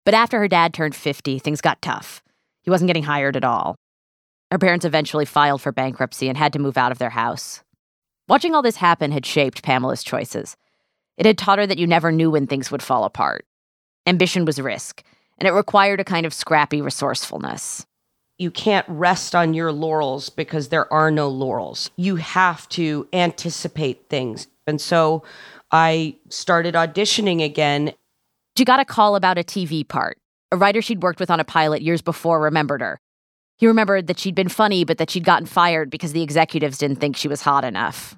But 0.06 0.14
after 0.14 0.40
her 0.40 0.48
dad 0.48 0.74
turned 0.74 0.96
50, 0.96 1.40
things 1.40 1.62
got 1.62 1.82
tough. 1.82 2.22
He 2.64 2.70
wasn't 2.70 2.88
getting 2.88 3.04
hired 3.04 3.36
at 3.36 3.44
all. 3.44 3.76
Her 4.52 4.58
parents 4.58 4.86
eventually 4.86 5.26
filed 5.26 5.62
for 5.62 5.72
bankruptcy 5.72 6.30
and 6.30 6.38
had 6.38 6.54
to 6.54 6.60
move 6.60 6.78
out 6.78 6.92
of 6.92 6.98
their 6.98 7.10
house. 7.10 7.62
Watching 8.30 8.54
all 8.56 8.62
this 8.62 8.78
happen 8.78 9.12
had 9.12 9.26
shaped 9.26 9.64
Pamela's 9.64 10.04
choices. 10.04 10.56
It 11.18 11.26
had 11.26 11.38
taught 11.38 11.60
her 11.60 11.68
that 11.68 11.80
you 11.80 11.88
never 11.88 12.12
knew 12.12 12.32
when 12.32 12.48
things 12.48 12.72
would 12.72 12.84
fall 12.84 13.04
apart. 13.04 13.46
Ambition 14.06 14.46
was 14.46 14.62
risk, 14.62 15.04
and 15.40 15.48
it 15.48 15.52
required 15.52 16.00
a 16.00 16.04
kind 16.06 16.26
of 16.26 16.34
scrappy 16.34 16.82
resourcefulness. 16.82 17.86
You 18.38 18.52
can't 18.52 18.86
rest 18.88 19.34
on 19.34 19.56
your 19.56 19.72
laurels 19.72 20.30
because 20.30 20.70
there 20.70 20.92
are 20.94 21.10
no 21.10 21.28
laurels. 21.28 21.90
You 21.96 22.18
have 22.18 22.70
to 22.70 23.08
anticipate 23.12 24.10
things. 24.10 24.48
And 24.68 24.80
so 24.80 25.24
I 25.72 26.16
started 26.30 26.76
auditioning 26.76 27.44
again. 27.44 27.94
She 28.56 28.64
got 28.64 28.80
a 28.80 28.86
call 28.86 29.16
about 29.16 29.40
a 29.40 29.44
TV 29.44 29.88
part, 29.88 30.18
A 30.52 30.58
writer 30.58 30.82
she'd 30.82 31.02
worked 31.02 31.20
with 31.20 31.32
on 31.32 31.40
a 31.40 31.44
pilot 31.44 31.82
years 31.82 32.02
before 32.02 32.40
remembered 32.40 32.82
her. 32.82 33.00
He 33.58 33.66
remembered 33.66 34.06
that 34.06 34.20
she'd 34.20 34.36
been 34.36 34.50
funny, 34.50 34.86
but 34.86 35.00
that 35.00 35.10
she'd 35.10 35.26
gotten 35.26 35.48
fired 35.48 35.90
because 35.90 36.14
the 36.14 36.22
executives 36.22 36.78
didn't 36.78 36.98
think 36.98 37.18
she 37.18 37.28
was 37.28 37.42
hot 37.42 37.66
enough. 37.66 38.16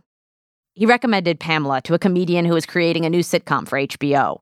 He 0.80 0.86
recommended 0.86 1.42
Pamela 1.42 1.82
to 1.82 1.94
a 1.94 2.00
comedian 2.00 2.46
who 2.46 2.54
was 2.54 2.66
creating 2.66 3.06
a 3.06 3.10
new 3.10 3.20
sitcom 3.20 3.68
for 3.68 3.78
HBO. 3.78 4.40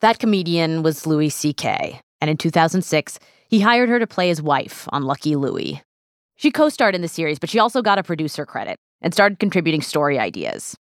That 0.00 0.18
comedian 0.18 0.82
was 0.82 1.06
Louis 1.06 1.28
C.K., 1.28 2.00
and 2.20 2.28
in 2.28 2.36
2006, 2.36 3.20
he 3.46 3.60
hired 3.60 3.88
her 3.88 4.00
to 4.00 4.06
play 4.08 4.26
his 4.26 4.42
wife 4.42 4.88
on 4.90 5.04
Lucky 5.04 5.36
Louie. 5.36 5.80
She 6.34 6.50
co 6.50 6.70
starred 6.70 6.96
in 6.96 7.02
the 7.02 7.06
series, 7.06 7.38
but 7.38 7.48
she 7.48 7.60
also 7.60 7.82
got 7.82 8.00
a 8.00 8.02
producer 8.02 8.44
credit 8.44 8.80
and 9.00 9.14
started 9.14 9.38
contributing 9.38 9.80
story 9.80 10.18
ideas. 10.18 10.76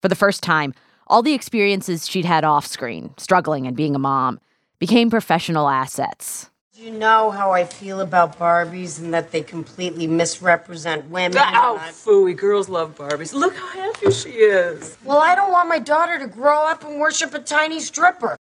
For 0.00 0.08
the 0.08 0.16
first 0.16 0.42
time, 0.42 0.74
all 1.06 1.22
the 1.22 1.34
experiences 1.34 2.08
she'd 2.08 2.24
had 2.24 2.42
off 2.42 2.66
screen, 2.66 3.14
struggling 3.18 3.68
and 3.68 3.76
being 3.76 3.94
a 3.94 4.00
mom, 4.00 4.40
became 4.80 5.08
professional 5.08 5.68
assets. 5.68 6.50
You 6.82 6.90
know 6.90 7.30
how 7.30 7.52
I 7.52 7.64
feel 7.64 8.00
about 8.00 8.40
Barbies 8.40 8.98
and 8.98 9.14
that 9.14 9.30
they 9.30 9.40
completely 9.40 10.08
misrepresent 10.08 11.08
women. 11.10 11.38
Oh, 11.38 11.78
phooey. 11.80 12.36
Girls 12.36 12.68
love 12.68 12.96
Barbies. 12.96 13.32
Look 13.32 13.54
how 13.54 13.68
happy 13.68 14.10
she 14.10 14.30
is. 14.30 14.98
Well, 15.04 15.18
I 15.18 15.36
don't 15.36 15.52
want 15.52 15.68
my 15.68 15.78
daughter 15.78 16.18
to 16.18 16.26
grow 16.26 16.66
up 16.66 16.82
and 16.82 16.98
worship 16.98 17.34
a 17.34 17.38
tiny 17.38 17.78
stripper. 17.78 18.36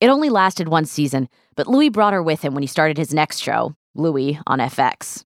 It 0.00 0.08
only 0.08 0.30
lasted 0.30 0.68
one 0.68 0.86
season, 0.86 1.28
but 1.56 1.66
Louis 1.66 1.90
brought 1.90 2.14
her 2.14 2.22
with 2.22 2.40
him 2.40 2.54
when 2.54 2.62
he 2.62 2.66
started 2.66 2.96
his 2.96 3.12
next 3.12 3.40
show, 3.40 3.74
Louie 3.94 4.38
on 4.46 4.60
FX. 4.60 5.22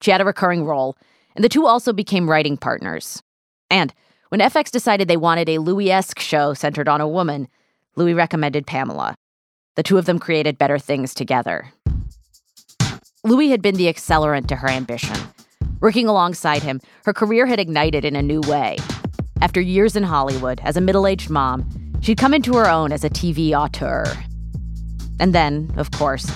She 0.00 0.12
had 0.12 0.22
a 0.22 0.24
recurring 0.24 0.64
role, 0.64 0.96
and 1.36 1.44
the 1.44 1.50
two 1.50 1.66
also 1.66 1.92
became 1.92 2.30
writing 2.30 2.56
partners. 2.56 3.22
And 3.68 3.92
when 4.30 4.40
FX 4.40 4.70
decided 4.70 5.08
they 5.08 5.18
wanted 5.18 5.50
a 5.50 5.58
Louis 5.58 5.90
esque 5.90 6.20
show 6.20 6.54
centered 6.54 6.88
on 6.88 7.02
a 7.02 7.08
woman, 7.08 7.48
Louis 7.96 8.14
recommended 8.14 8.66
Pamela. 8.66 9.14
The 9.74 9.82
two 9.82 9.98
of 9.98 10.06
them 10.06 10.18
created 10.18 10.56
better 10.56 10.78
things 10.78 11.12
together. 11.12 11.72
Louis 13.24 13.50
had 13.50 13.62
been 13.62 13.76
the 13.76 13.86
accelerant 13.86 14.48
to 14.48 14.56
her 14.56 14.68
ambition. 14.68 15.16
Working 15.78 16.08
alongside 16.08 16.64
him, 16.64 16.80
her 17.04 17.12
career 17.12 17.46
had 17.46 17.60
ignited 17.60 18.04
in 18.04 18.16
a 18.16 18.22
new 18.22 18.40
way. 18.40 18.78
After 19.40 19.60
years 19.60 19.94
in 19.94 20.02
Hollywood 20.02 20.60
as 20.64 20.76
a 20.76 20.80
middle 20.80 21.06
aged 21.06 21.30
mom, 21.30 21.64
she'd 22.00 22.18
come 22.18 22.34
into 22.34 22.54
her 22.54 22.68
own 22.68 22.90
as 22.90 23.04
a 23.04 23.10
TV 23.10 23.52
auteur. 23.52 24.04
And 25.20 25.32
then, 25.32 25.72
of 25.76 25.92
course, 25.92 26.28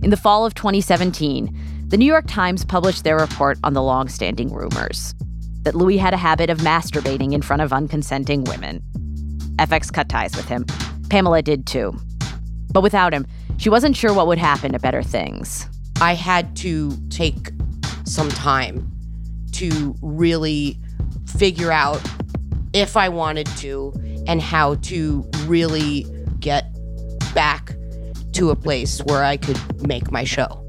in 0.00 0.10
the 0.10 0.16
fall 0.16 0.46
of 0.46 0.54
2017, 0.54 1.86
the 1.88 1.96
New 1.96 2.06
York 2.06 2.26
Times 2.28 2.64
published 2.64 3.02
their 3.02 3.16
report 3.16 3.58
on 3.64 3.72
the 3.72 3.82
long 3.82 4.08
standing 4.08 4.52
rumors 4.52 5.16
that 5.62 5.74
Louis 5.74 5.96
had 5.96 6.14
a 6.14 6.18
habit 6.18 6.50
of 6.50 6.58
masturbating 6.58 7.32
in 7.32 7.42
front 7.42 7.62
of 7.62 7.72
unconsenting 7.72 8.44
women. 8.44 8.80
FX 9.56 9.92
cut 9.92 10.08
ties 10.08 10.36
with 10.36 10.46
him. 10.46 10.64
Pamela 11.10 11.42
did 11.42 11.66
too. 11.66 11.98
But 12.72 12.84
without 12.84 13.12
him, 13.12 13.26
she 13.56 13.70
wasn't 13.70 13.96
sure 13.96 14.14
what 14.14 14.28
would 14.28 14.38
happen 14.38 14.70
to 14.70 14.78
better 14.78 15.02
things. 15.02 15.68
I 16.00 16.14
had 16.14 16.54
to 16.58 16.96
take 17.10 17.50
some 18.04 18.28
time 18.28 18.90
to 19.52 19.96
really 20.00 20.78
figure 21.26 21.72
out 21.72 22.00
if 22.72 22.96
I 22.96 23.08
wanted 23.08 23.46
to 23.58 23.92
and 24.28 24.40
how 24.40 24.76
to 24.76 25.28
really 25.46 26.06
get 26.38 26.66
back 27.34 27.74
to 28.32 28.50
a 28.50 28.56
place 28.56 29.00
where 29.06 29.24
I 29.24 29.36
could 29.36 29.58
make 29.86 30.12
my 30.12 30.22
show. 30.22 30.64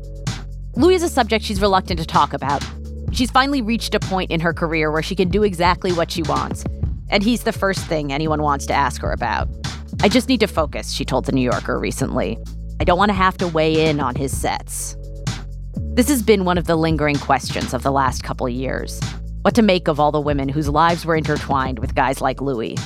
Louis 0.75 0.95
is 0.95 1.03
a 1.03 1.09
subject 1.09 1.45
she's 1.45 1.61
reluctant 1.61 1.99
to 1.99 2.05
talk 2.05 2.33
about. 2.33 2.63
She's 3.11 3.29
finally 3.29 3.61
reached 3.61 3.93
a 3.93 3.99
point 3.99 4.31
in 4.31 4.39
her 4.39 4.53
career 4.53 4.91
where 4.91 5.03
she 5.03 5.15
can 5.15 5.29
do 5.29 5.43
exactly 5.43 5.91
what 5.91 6.11
she 6.11 6.23
wants. 6.23 6.63
And 7.09 7.21
he's 7.21 7.43
the 7.43 7.51
first 7.51 7.85
thing 7.85 8.11
anyone 8.13 8.41
wants 8.41 8.65
to 8.67 8.73
ask 8.73 9.01
her 9.01 9.11
about. 9.11 9.49
I 10.01 10.09
just 10.09 10.29
need 10.29 10.39
to 10.39 10.47
focus, 10.47 10.91
she 10.91 11.05
told 11.05 11.25
The 11.25 11.31
New 11.31 11.41
Yorker 11.41 11.77
recently. 11.77 12.39
I 12.79 12.83
don't 12.83 12.97
want 12.97 13.09
to 13.09 13.15
have 13.15 13.37
to 13.39 13.47
weigh 13.47 13.89
in 13.89 13.99
on 13.99 14.15
his 14.15 14.35
sets. 14.35 14.95
This 15.99 16.07
has 16.07 16.23
been 16.23 16.45
one 16.45 16.57
of 16.57 16.65
the 16.65 16.77
lingering 16.77 17.17
questions 17.17 17.73
of 17.73 17.83
the 17.83 17.91
last 17.91 18.23
couple 18.23 18.47
years. 18.47 19.01
What 19.41 19.53
to 19.55 19.61
make 19.61 19.89
of 19.89 19.99
all 19.99 20.13
the 20.13 20.21
women 20.21 20.47
whose 20.47 20.69
lives 20.69 21.05
were 21.05 21.17
intertwined 21.17 21.79
with 21.79 21.93
guys 21.93 22.21
like 22.21 22.39
Louis. 22.39 22.77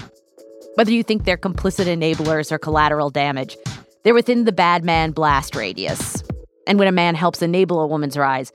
Whether 0.74 0.93
you 0.93 1.03
think 1.03 1.24
they're 1.24 1.38
complicit 1.38 1.86
enablers 1.86 2.51
or 2.51 2.58
collateral 2.58 3.12
damage, 3.12 3.55
they're 4.03 4.15
within 4.15 4.46
the 4.46 4.51
bad 4.51 4.84
man 4.84 5.12
blast 5.12 5.55
radius. 5.55 6.24
And 6.65 6.79
when 6.79 6.88
a 6.88 6.91
man 6.91 7.13
helps 7.13 7.43
enable 7.43 7.82
a 7.82 7.88
woman's 7.88 8.17
rise, 8.17 8.51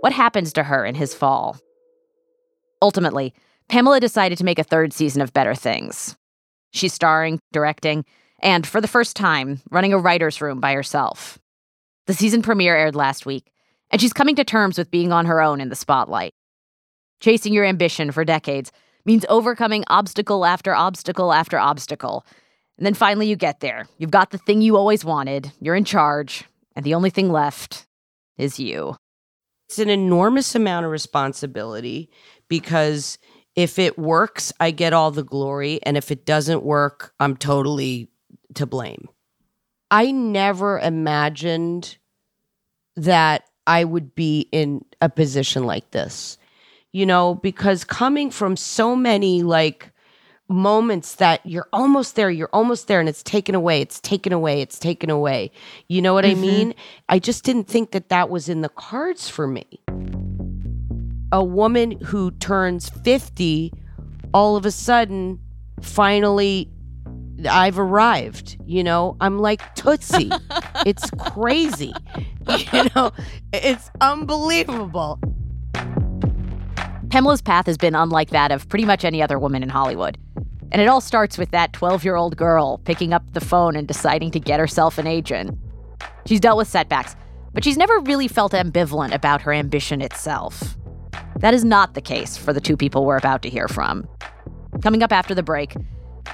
what 0.00 0.12
happens 0.12 0.52
to 0.54 0.64
her 0.64 0.84
in 0.84 0.96
his 0.96 1.14
fall? 1.14 1.56
Ultimately, 2.82 3.32
Pamela 3.68 4.00
decided 4.00 4.38
to 4.38 4.44
make 4.44 4.58
a 4.58 4.64
third 4.64 4.92
season 4.92 5.22
of 5.22 5.32
Better 5.32 5.54
Things. 5.54 6.16
She's 6.72 6.92
starring, 6.92 7.38
directing, 7.52 8.04
and 8.42 8.66
for 8.66 8.80
the 8.80 8.88
first 8.88 9.14
time, 9.14 9.60
running 9.70 9.92
a 9.92 9.98
writer's 9.98 10.40
room 10.40 10.58
by 10.58 10.72
herself. 10.72 11.38
The 12.08 12.14
season 12.14 12.42
premiere 12.42 12.74
aired 12.74 12.96
last 12.96 13.24
week, 13.24 13.52
and 13.90 14.00
she's 14.00 14.12
coming 14.12 14.36
to 14.36 14.44
terms 14.44 14.78
with 14.78 14.90
being 14.90 15.12
on 15.12 15.26
her 15.26 15.40
own 15.40 15.60
in 15.60 15.68
the 15.68 15.76
spotlight. 15.76 16.32
Chasing 17.20 17.52
your 17.52 17.64
ambition 17.64 18.12
for 18.12 18.24
decades 18.24 18.72
means 19.04 19.26
overcoming 19.28 19.84
obstacle 19.88 20.44
after 20.44 20.74
obstacle 20.74 21.32
after 21.32 21.58
obstacle. 21.58 22.24
And 22.78 22.86
then 22.86 22.94
finally 22.94 23.28
you 23.28 23.36
get 23.36 23.60
there. 23.60 23.86
You've 23.98 24.10
got 24.10 24.30
the 24.30 24.38
thing 24.38 24.62
you 24.62 24.76
always 24.76 25.04
wanted, 25.04 25.52
you're 25.60 25.74
in 25.74 25.84
charge, 25.84 26.44
and 26.74 26.84
the 26.84 26.94
only 26.94 27.10
thing 27.10 27.30
left 27.30 27.86
is 28.38 28.58
you. 28.58 28.96
It's 29.68 29.78
an 29.78 29.90
enormous 29.90 30.54
amount 30.54 30.86
of 30.86 30.92
responsibility 30.92 32.10
because 32.48 33.18
if 33.54 33.78
it 33.78 33.98
works, 33.98 34.52
I 34.60 34.70
get 34.70 34.92
all 34.92 35.10
the 35.10 35.22
glory. 35.22 35.80
And 35.82 35.96
if 35.96 36.10
it 36.10 36.24
doesn't 36.24 36.62
work, 36.62 37.12
I'm 37.20 37.36
totally 37.36 38.08
to 38.54 38.66
blame. 38.66 39.08
I 39.90 40.10
never 40.10 40.78
imagined 40.78 41.98
that 42.96 43.44
I 43.66 43.84
would 43.84 44.14
be 44.14 44.48
in 44.52 44.84
a 45.00 45.08
position 45.08 45.64
like 45.64 45.90
this, 45.90 46.38
you 46.92 47.06
know, 47.06 47.34
because 47.36 47.84
coming 47.84 48.30
from 48.30 48.56
so 48.56 48.96
many 48.96 49.42
like 49.42 49.92
moments 50.48 51.14
that 51.16 51.44
you're 51.44 51.68
almost 51.72 52.16
there, 52.16 52.30
you're 52.30 52.50
almost 52.52 52.88
there, 52.88 53.00
and 53.00 53.08
it's 53.08 53.22
taken 53.22 53.54
away, 53.54 53.80
it's 53.80 54.00
taken 54.00 54.32
away, 54.32 54.60
it's 54.60 54.78
taken 54.78 55.08
away. 55.08 55.52
You 55.88 56.02
know 56.02 56.12
what 56.14 56.24
mm-hmm. 56.24 56.38
I 56.38 56.46
mean? 56.46 56.74
I 57.08 57.18
just 57.18 57.44
didn't 57.44 57.68
think 57.68 57.92
that 57.92 58.08
that 58.08 58.28
was 58.30 58.48
in 58.48 58.60
the 58.60 58.68
cards 58.68 59.28
for 59.28 59.46
me. 59.46 59.66
A 61.32 61.44
woman 61.44 61.92
who 62.00 62.32
turns 62.32 62.88
50 62.88 63.72
all 64.32 64.56
of 64.56 64.64
a 64.64 64.70
sudden 64.70 65.40
finally 65.80 66.70
I've 67.48 67.78
arrived, 67.78 68.58
you 68.66 68.84
know. 68.84 69.16
I'm 69.20 69.38
like 69.38 69.74
Tootsie. 69.74 70.30
it's 70.86 71.10
crazy. 71.18 71.92
You 72.72 72.88
know, 72.96 73.12
it's 73.52 73.90
unbelievable. 74.00 75.20
Pamela's 77.10 77.42
path 77.42 77.66
has 77.66 77.76
been 77.76 77.94
unlike 77.94 78.30
that 78.30 78.52
of 78.52 78.68
pretty 78.68 78.84
much 78.84 79.04
any 79.04 79.20
other 79.20 79.38
woman 79.38 79.62
in 79.62 79.68
Hollywood. 79.68 80.16
And 80.72 80.80
it 80.80 80.86
all 80.86 81.00
starts 81.00 81.36
with 81.36 81.50
that 81.50 81.72
12 81.72 82.04
year 82.04 82.16
old 82.16 82.36
girl 82.36 82.78
picking 82.84 83.12
up 83.12 83.32
the 83.32 83.40
phone 83.40 83.74
and 83.76 83.88
deciding 83.88 84.30
to 84.32 84.40
get 84.40 84.60
herself 84.60 84.98
an 84.98 85.06
agent. 85.06 85.58
She's 86.26 86.40
dealt 86.40 86.58
with 86.58 86.68
setbacks, 86.68 87.16
but 87.52 87.64
she's 87.64 87.76
never 87.76 87.98
really 88.00 88.28
felt 88.28 88.52
ambivalent 88.52 89.12
about 89.12 89.42
her 89.42 89.52
ambition 89.52 90.00
itself. 90.00 90.76
That 91.36 91.54
is 91.54 91.64
not 91.64 91.94
the 91.94 92.00
case 92.00 92.36
for 92.36 92.52
the 92.52 92.60
two 92.60 92.76
people 92.76 93.04
we're 93.04 93.16
about 93.16 93.42
to 93.42 93.50
hear 93.50 93.66
from. 93.66 94.08
Coming 94.82 95.02
up 95.02 95.12
after 95.12 95.34
the 95.34 95.42
break, 95.42 95.74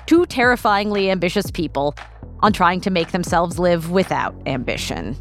two 0.06 0.26
terrifyingly 0.26 1.10
ambitious 1.10 1.50
people 1.50 1.94
on 2.40 2.52
trying 2.52 2.80
to 2.82 2.90
make 2.90 3.12
themselves 3.12 3.58
live 3.58 3.90
without 3.90 4.34
ambition. 4.46 5.16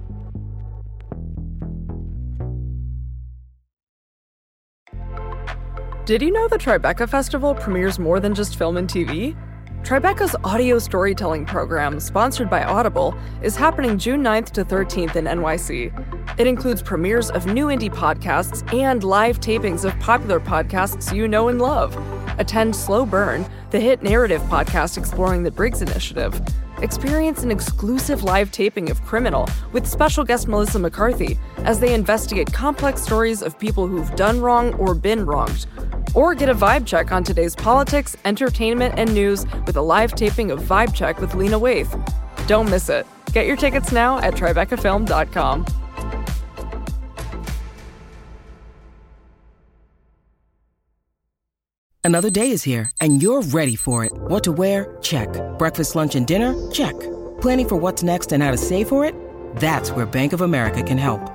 Did 6.05 6.21
you 6.21 6.29
know 6.29 6.47
the 6.47 6.59
Tribeca 6.59 7.09
Festival 7.09 7.55
premieres 7.55 7.97
more 7.97 8.19
than 8.19 8.35
just 8.35 8.57
film 8.57 8.77
and 8.77 8.87
TV? 8.87 9.35
Tribeca's 9.81 10.35
audio 10.43 10.77
storytelling 10.77 11.47
program, 11.47 11.99
sponsored 11.99 12.47
by 12.47 12.63
Audible, 12.63 13.17
is 13.41 13.55
happening 13.55 13.97
June 13.97 14.21
9th 14.21 14.51
to 14.51 14.63
13th 14.63 15.15
in 15.15 15.25
NYC. 15.25 16.39
It 16.39 16.45
includes 16.45 16.83
premieres 16.83 17.31
of 17.31 17.47
new 17.47 17.69
indie 17.69 17.91
podcasts 17.91 18.71
and 18.71 19.03
live 19.03 19.39
tapings 19.39 19.83
of 19.83 19.99
popular 19.99 20.39
podcasts 20.39 21.11
you 21.11 21.27
know 21.27 21.47
and 21.47 21.59
love. 21.59 21.97
Attend 22.37 22.75
Slow 22.75 23.03
Burn, 23.03 23.43
the 23.71 23.79
hit 23.79 24.03
narrative 24.03 24.43
podcast 24.43 24.99
exploring 24.99 25.41
the 25.41 25.49
Briggs 25.49 25.81
Initiative. 25.81 26.39
Experience 26.83 27.41
an 27.41 27.49
exclusive 27.49 28.21
live 28.21 28.51
taping 28.51 28.91
of 28.91 29.01
Criminal 29.01 29.49
with 29.71 29.87
special 29.87 30.23
guest 30.23 30.47
Melissa 30.47 30.77
McCarthy 30.77 31.39
as 31.59 31.79
they 31.79 31.95
investigate 31.95 32.53
complex 32.53 33.01
stories 33.01 33.41
of 33.41 33.57
people 33.57 33.87
who've 33.87 34.15
done 34.15 34.39
wrong 34.39 34.73
or 34.75 34.93
been 34.93 35.25
wronged. 35.25 35.65
Or 36.15 36.33
get 36.33 36.49
a 36.49 36.55
vibe 36.55 36.87
check 36.87 37.11
on 37.11 37.23
today's 37.23 37.55
politics, 37.55 38.17
entertainment, 38.25 38.95
and 38.97 39.13
news 39.13 39.45
with 39.67 39.77
a 39.77 39.81
live 39.81 40.15
taping 40.15 40.49
of 40.49 40.61
Vibe 40.61 40.95
Check 40.95 41.19
with 41.19 41.35
Lena 41.35 41.59
Waithe. 41.59 41.93
Don't 42.47 42.69
miss 42.69 42.89
it. 42.89 43.05
Get 43.33 43.45
your 43.45 43.57
tickets 43.57 43.91
now 43.91 44.17
at 44.19 44.33
TribecaFilm.com. 44.33 45.65
Another 52.05 52.29
day 52.29 52.51
is 52.51 52.61
here, 52.61 52.91
and 53.01 53.19
you're 53.19 53.41
ready 53.41 53.75
for 53.75 54.05
it. 54.05 54.13
What 54.13 54.43
to 54.43 54.51
wear? 54.51 54.95
Check. 55.01 55.27
Breakfast, 55.57 55.95
lunch, 55.95 56.13
and 56.15 56.27
dinner? 56.27 56.53
Check. 56.69 56.93
Planning 57.41 57.67
for 57.67 57.75
what's 57.77 58.03
next 58.03 58.31
and 58.31 58.43
how 58.43 58.51
to 58.51 58.57
save 58.57 58.87
for 58.87 59.03
it? 59.03 59.15
That's 59.55 59.89
where 59.89 60.05
Bank 60.05 60.31
of 60.31 60.41
America 60.41 60.83
can 60.83 60.99
help. 60.99 61.34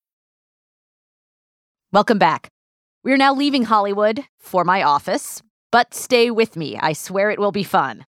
Welcome 1.93 2.19
back. 2.19 2.47
We 3.03 3.11
are 3.11 3.17
now 3.17 3.33
leaving 3.33 3.63
Hollywood 3.63 4.23
for 4.39 4.63
my 4.63 4.81
office, 4.81 5.41
but 5.73 5.93
stay 5.93 6.31
with 6.31 6.55
me. 6.55 6.77
I 6.79 6.93
swear 6.93 7.31
it 7.31 7.37
will 7.37 7.51
be 7.51 7.65
fun. 7.65 8.05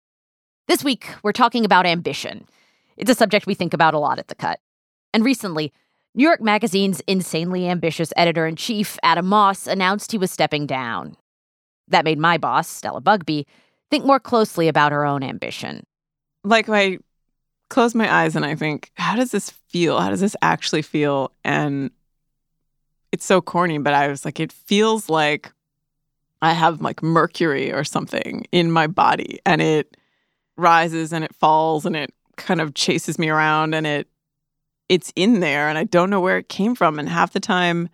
This 0.69 0.85
week, 0.85 1.09
we're 1.21 1.33
talking 1.33 1.65
about 1.65 1.85
ambition. 1.85 2.47
It's 2.95 3.11
a 3.11 3.15
subject 3.15 3.45
we 3.45 3.55
think 3.55 3.73
about 3.73 3.93
a 3.93 3.99
lot 3.99 4.19
at 4.19 4.29
The 4.29 4.35
Cut. 4.35 4.61
And 5.13 5.25
recently, 5.25 5.73
New 6.15 6.23
York 6.23 6.39
Magazine's 6.39 7.01
insanely 7.07 7.67
ambitious 7.67 8.13
editor 8.15 8.47
in 8.47 8.55
chief, 8.55 8.97
Adam 9.03 9.25
Moss, 9.25 9.67
announced 9.67 10.13
he 10.13 10.17
was 10.17 10.31
stepping 10.31 10.65
down. 10.65 11.17
That 11.89 12.05
made 12.05 12.19
my 12.19 12.37
boss, 12.37 12.69
Stella 12.69 13.01
Bugbee, 13.01 13.43
think 13.91 14.05
more 14.05 14.21
closely 14.21 14.69
about 14.69 14.93
her 14.93 15.05
own 15.05 15.23
ambition. 15.23 15.83
Like, 16.45 16.69
I 16.69 16.99
close 17.69 17.93
my 17.93 18.09
eyes 18.09 18.37
and 18.37 18.45
I 18.45 18.55
think, 18.55 18.91
how 18.93 19.17
does 19.17 19.31
this 19.31 19.49
feel? 19.49 19.99
How 19.99 20.09
does 20.09 20.21
this 20.21 20.37
actually 20.41 20.83
feel? 20.83 21.33
And 21.43 21.91
it's 23.13 23.25
so 23.25 23.41
corny, 23.41 23.77
but 23.77 23.93
I 23.93 24.07
was 24.07 24.25
like, 24.25 24.39
it 24.39 24.51
feels 24.51 25.07
like 25.07 25.53
I 26.41 26.51
have 26.51 26.81
like 26.81 27.03
mercury 27.03 27.71
or 27.71 27.83
something 27.83 28.47
in 28.51 28.71
my 28.71 28.87
body 28.87 29.39
and 29.45 29.61
it 29.61 29.95
rises 30.57 31.13
and 31.13 31.23
it 31.23 31.33
falls 31.35 31.85
and 31.85 31.95
it 31.95 32.11
kind 32.37 32.59
of 32.59 32.73
chases 32.73 33.19
me 33.19 33.29
around 33.29 33.75
and 33.75 33.85
it 33.85 34.07
it's 34.89 35.13
in 35.15 35.41
there 35.41 35.69
and 35.69 35.77
I 35.77 35.83
don't 35.83 36.09
know 36.09 36.19
where 36.19 36.39
it 36.39 36.49
came 36.49 36.73
from. 36.73 36.97
And 36.97 37.07
half 37.07 37.33
the 37.33 37.39
time 37.39 37.87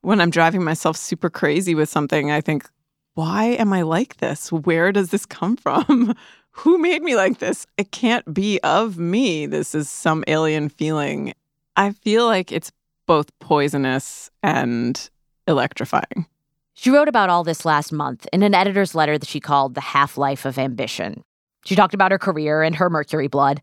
when 0.00 0.20
I'm 0.20 0.30
driving 0.30 0.64
myself 0.64 0.96
super 0.96 1.30
crazy 1.30 1.76
with 1.76 1.88
something, 1.88 2.32
I 2.32 2.40
think, 2.40 2.68
why 3.14 3.44
am 3.44 3.72
I 3.72 3.82
like 3.82 4.16
this? 4.16 4.50
Where 4.50 4.90
does 4.90 5.10
this 5.10 5.26
come 5.26 5.56
from? 5.66 6.16
Who 6.50 6.76
made 6.76 7.02
me 7.02 7.14
like 7.14 7.38
this? 7.38 7.66
It 7.76 7.92
can't 7.92 8.34
be 8.34 8.58
of 8.64 8.98
me. 8.98 9.46
This 9.46 9.76
is 9.76 9.88
some 9.88 10.24
alien 10.26 10.70
feeling. 10.70 11.34
I 11.76 11.92
feel 11.92 12.26
like 12.26 12.50
it's 12.50 12.72
both 13.06 13.36
poisonous 13.38 14.30
and 14.42 15.08
electrifying. 15.46 16.26
She 16.74 16.90
wrote 16.90 17.08
about 17.08 17.30
all 17.30 17.42
this 17.44 17.64
last 17.64 17.92
month 17.92 18.26
in 18.32 18.42
an 18.42 18.54
editor's 18.54 18.94
letter 18.94 19.16
that 19.16 19.28
she 19.28 19.40
called 19.40 19.74
The 19.74 19.80
Half 19.80 20.18
Life 20.18 20.44
of 20.44 20.58
Ambition. 20.58 21.22
She 21.64 21.74
talked 21.74 21.94
about 21.94 22.12
her 22.12 22.18
career 22.18 22.62
and 22.62 22.76
her 22.76 22.90
mercury 22.90 23.28
blood. 23.28 23.62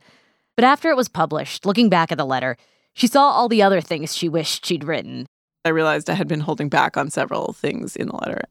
But 0.55 0.65
after 0.65 0.89
it 0.89 0.97
was 0.97 1.07
published, 1.07 1.65
looking 1.65 1.89
back 1.89 2.11
at 2.11 2.17
the 2.17 2.25
letter, 2.25 2.57
she 2.93 3.07
saw 3.07 3.29
all 3.29 3.47
the 3.47 3.61
other 3.61 3.81
things 3.81 4.15
she 4.15 4.29
wished 4.29 4.65
she'd 4.65 4.83
written. 4.83 5.25
I 5.65 5.69
realized 5.69 6.09
I 6.09 6.13
had 6.13 6.27
been 6.27 6.41
holding 6.41 6.69
back 6.69 6.97
on 6.97 7.09
several 7.09 7.53
things 7.53 7.95
in 7.95 8.07
the 8.07 8.15
letter. 8.15 8.41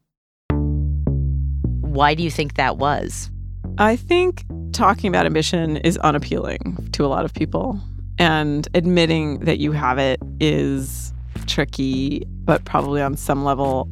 Why 1.80 2.14
do 2.14 2.22
you 2.22 2.30
think 2.30 2.54
that 2.54 2.78
was? 2.78 3.30
I 3.78 3.96
think 3.96 4.44
talking 4.72 5.08
about 5.08 5.26
ambition 5.26 5.76
is 5.78 5.98
unappealing 5.98 6.88
to 6.92 7.04
a 7.04 7.08
lot 7.08 7.24
of 7.24 7.34
people. 7.34 7.78
And 8.18 8.68
admitting 8.74 9.40
that 9.40 9.58
you 9.58 9.72
have 9.72 9.98
it 9.98 10.20
is 10.40 11.12
tricky, 11.46 12.24
but 12.44 12.64
probably 12.64 13.02
on 13.02 13.16
some 13.16 13.44
level, 13.44 13.88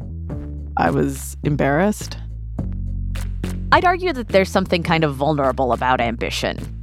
I 0.76 0.90
was 0.90 1.36
embarrassed. 1.42 2.16
I'd 3.72 3.84
argue 3.84 4.12
that 4.12 4.28
there's 4.28 4.50
something 4.50 4.82
kind 4.82 5.04
of 5.04 5.14
vulnerable 5.14 5.72
about 5.72 6.00
ambition. 6.00 6.76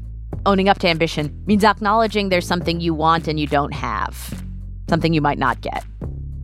Owning 0.45 0.69
up 0.69 0.80
to 0.80 0.88
ambition 0.88 1.38
means 1.45 1.63
acknowledging 1.63 2.30
there's 2.30 2.47
something 2.47 2.80
you 2.80 2.93
want 2.93 3.28
and 3.28 3.39
you 3.39 3.47
don't 3.47 3.73
have, 3.73 4.43
something 4.89 5.13
you 5.13 5.21
might 5.21 5.38
not 5.38 5.60
get, 5.62 5.84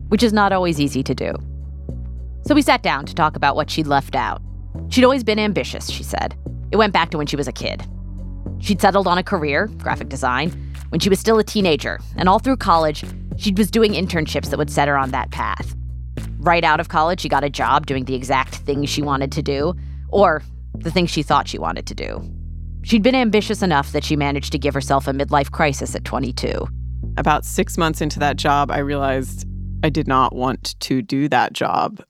which 0.08 0.22
is 0.22 0.32
not 0.32 0.52
always 0.52 0.78
easy 0.78 1.02
to 1.02 1.14
do. 1.14 1.32
So 2.46 2.54
we 2.54 2.60
sat 2.60 2.82
down 2.82 3.06
to 3.06 3.14
talk 3.14 3.36
about 3.36 3.56
what 3.56 3.70
she'd 3.70 3.86
left 3.86 4.14
out. 4.14 4.42
She'd 4.90 5.04
always 5.04 5.24
been 5.24 5.38
ambitious, 5.38 5.88
she 5.88 6.02
said. 6.02 6.36
It 6.70 6.76
went 6.76 6.92
back 6.92 7.10
to 7.10 7.18
when 7.18 7.26
she 7.26 7.36
was 7.36 7.48
a 7.48 7.52
kid. 7.52 7.82
She'd 8.64 8.80
settled 8.80 9.06
on 9.06 9.18
a 9.18 9.22
career, 9.22 9.66
graphic 9.82 10.08
design, 10.08 10.50
when 10.88 10.98
she 10.98 11.10
was 11.10 11.20
still 11.20 11.38
a 11.38 11.44
teenager, 11.44 12.00
and 12.16 12.30
all 12.30 12.38
through 12.38 12.56
college, 12.56 13.04
she 13.36 13.52
was 13.52 13.70
doing 13.70 13.92
internships 13.92 14.48
that 14.48 14.56
would 14.56 14.70
set 14.70 14.88
her 14.88 14.96
on 14.96 15.10
that 15.10 15.30
path. 15.30 15.76
Right 16.38 16.64
out 16.64 16.80
of 16.80 16.88
college, 16.88 17.20
she 17.20 17.28
got 17.28 17.44
a 17.44 17.50
job 17.50 17.84
doing 17.84 18.06
the 18.06 18.14
exact 18.14 18.54
thing 18.54 18.86
she 18.86 19.02
wanted 19.02 19.30
to 19.32 19.42
do, 19.42 19.74
or 20.08 20.42
the 20.74 20.90
thing 20.90 21.04
she 21.04 21.22
thought 21.22 21.46
she 21.46 21.58
wanted 21.58 21.86
to 21.88 21.94
do. 21.94 22.26
She'd 22.84 23.02
been 23.02 23.14
ambitious 23.14 23.60
enough 23.60 23.92
that 23.92 24.02
she 24.02 24.16
managed 24.16 24.50
to 24.52 24.58
give 24.58 24.72
herself 24.72 25.06
a 25.06 25.12
midlife 25.12 25.50
crisis 25.50 25.94
at 25.94 26.06
22. 26.06 26.66
About 27.18 27.44
six 27.44 27.76
months 27.76 28.00
into 28.00 28.18
that 28.20 28.36
job, 28.36 28.70
I 28.70 28.78
realized 28.78 29.46
I 29.82 29.90
did 29.90 30.08
not 30.08 30.34
want 30.34 30.80
to 30.80 31.02
do 31.02 31.28
that 31.28 31.52
job. 31.52 32.02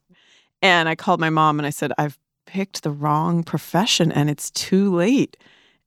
And 0.61 0.87
I 0.87 0.95
called 0.95 1.19
my 1.19 1.29
mom 1.29 1.59
and 1.59 1.67
I 1.67 1.71
said, 1.71 1.91
I've 1.97 2.17
picked 2.45 2.83
the 2.83 2.91
wrong 2.91 3.43
profession 3.43 4.09
and 4.09 4.29
it's 4.29 4.51
too 4.51 4.95
late. 4.95 5.35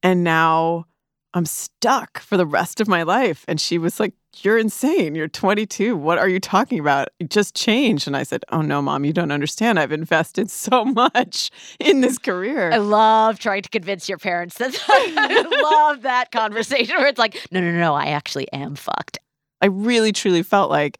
And 0.03 0.25
now 0.25 0.87
I'm 1.35 1.47
stuck 1.47 2.21
for 2.21 2.37
the 2.37 2.47
rest 2.47 2.81
of 2.81 2.89
my 2.89 3.03
life. 3.03 3.45
And 3.47 3.61
she 3.61 3.79
was 3.79 4.01
like, 4.01 4.15
You're 4.39 4.59
insane. 4.59 5.15
You're 5.15 5.29
22. 5.29 5.97
What 5.97 6.19
are 6.19 6.29
you 6.29 6.41
talking 6.41 6.79
about? 6.79 7.09
It 7.19 7.31
just 7.31 7.55
changed. 7.55 8.07
And 8.07 8.17
I 8.17 8.23
said, 8.23 8.45
Oh, 8.51 8.63
no, 8.63 8.81
mom, 8.81 9.05
you 9.05 9.13
don't 9.13 9.31
understand. 9.31 9.79
I've 9.79 9.93
invested 9.93 10.51
so 10.67 10.85
much 10.85 11.51
in 11.79 12.01
this 12.01 12.19
career. 12.19 12.73
I 12.73 12.79
love 12.79 13.39
trying 13.39 13.63
to 13.63 13.69
convince 13.69 14.09
your 14.09 14.19
parents 14.19 14.59
that 14.59 14.75
I 14.89 15.43
love 15.63 16.03
that 16.03 16.31
conversation 16.31 16.97
where 16.97 17.07
it's 17.07 17.19
like, 17.19 17.47
No, 17.51 17.61
no, 17.61 17.73
no, 17.73 17.95
I 17.95 18.07
actually 18.07 18.51
am 18.53 18.75
fucked. 18.75 19.19
I 19.61 19.67
really, 19.67 20.13
truly 20.13 20.43
felt 20.43 20.71
like, 20.71 20.99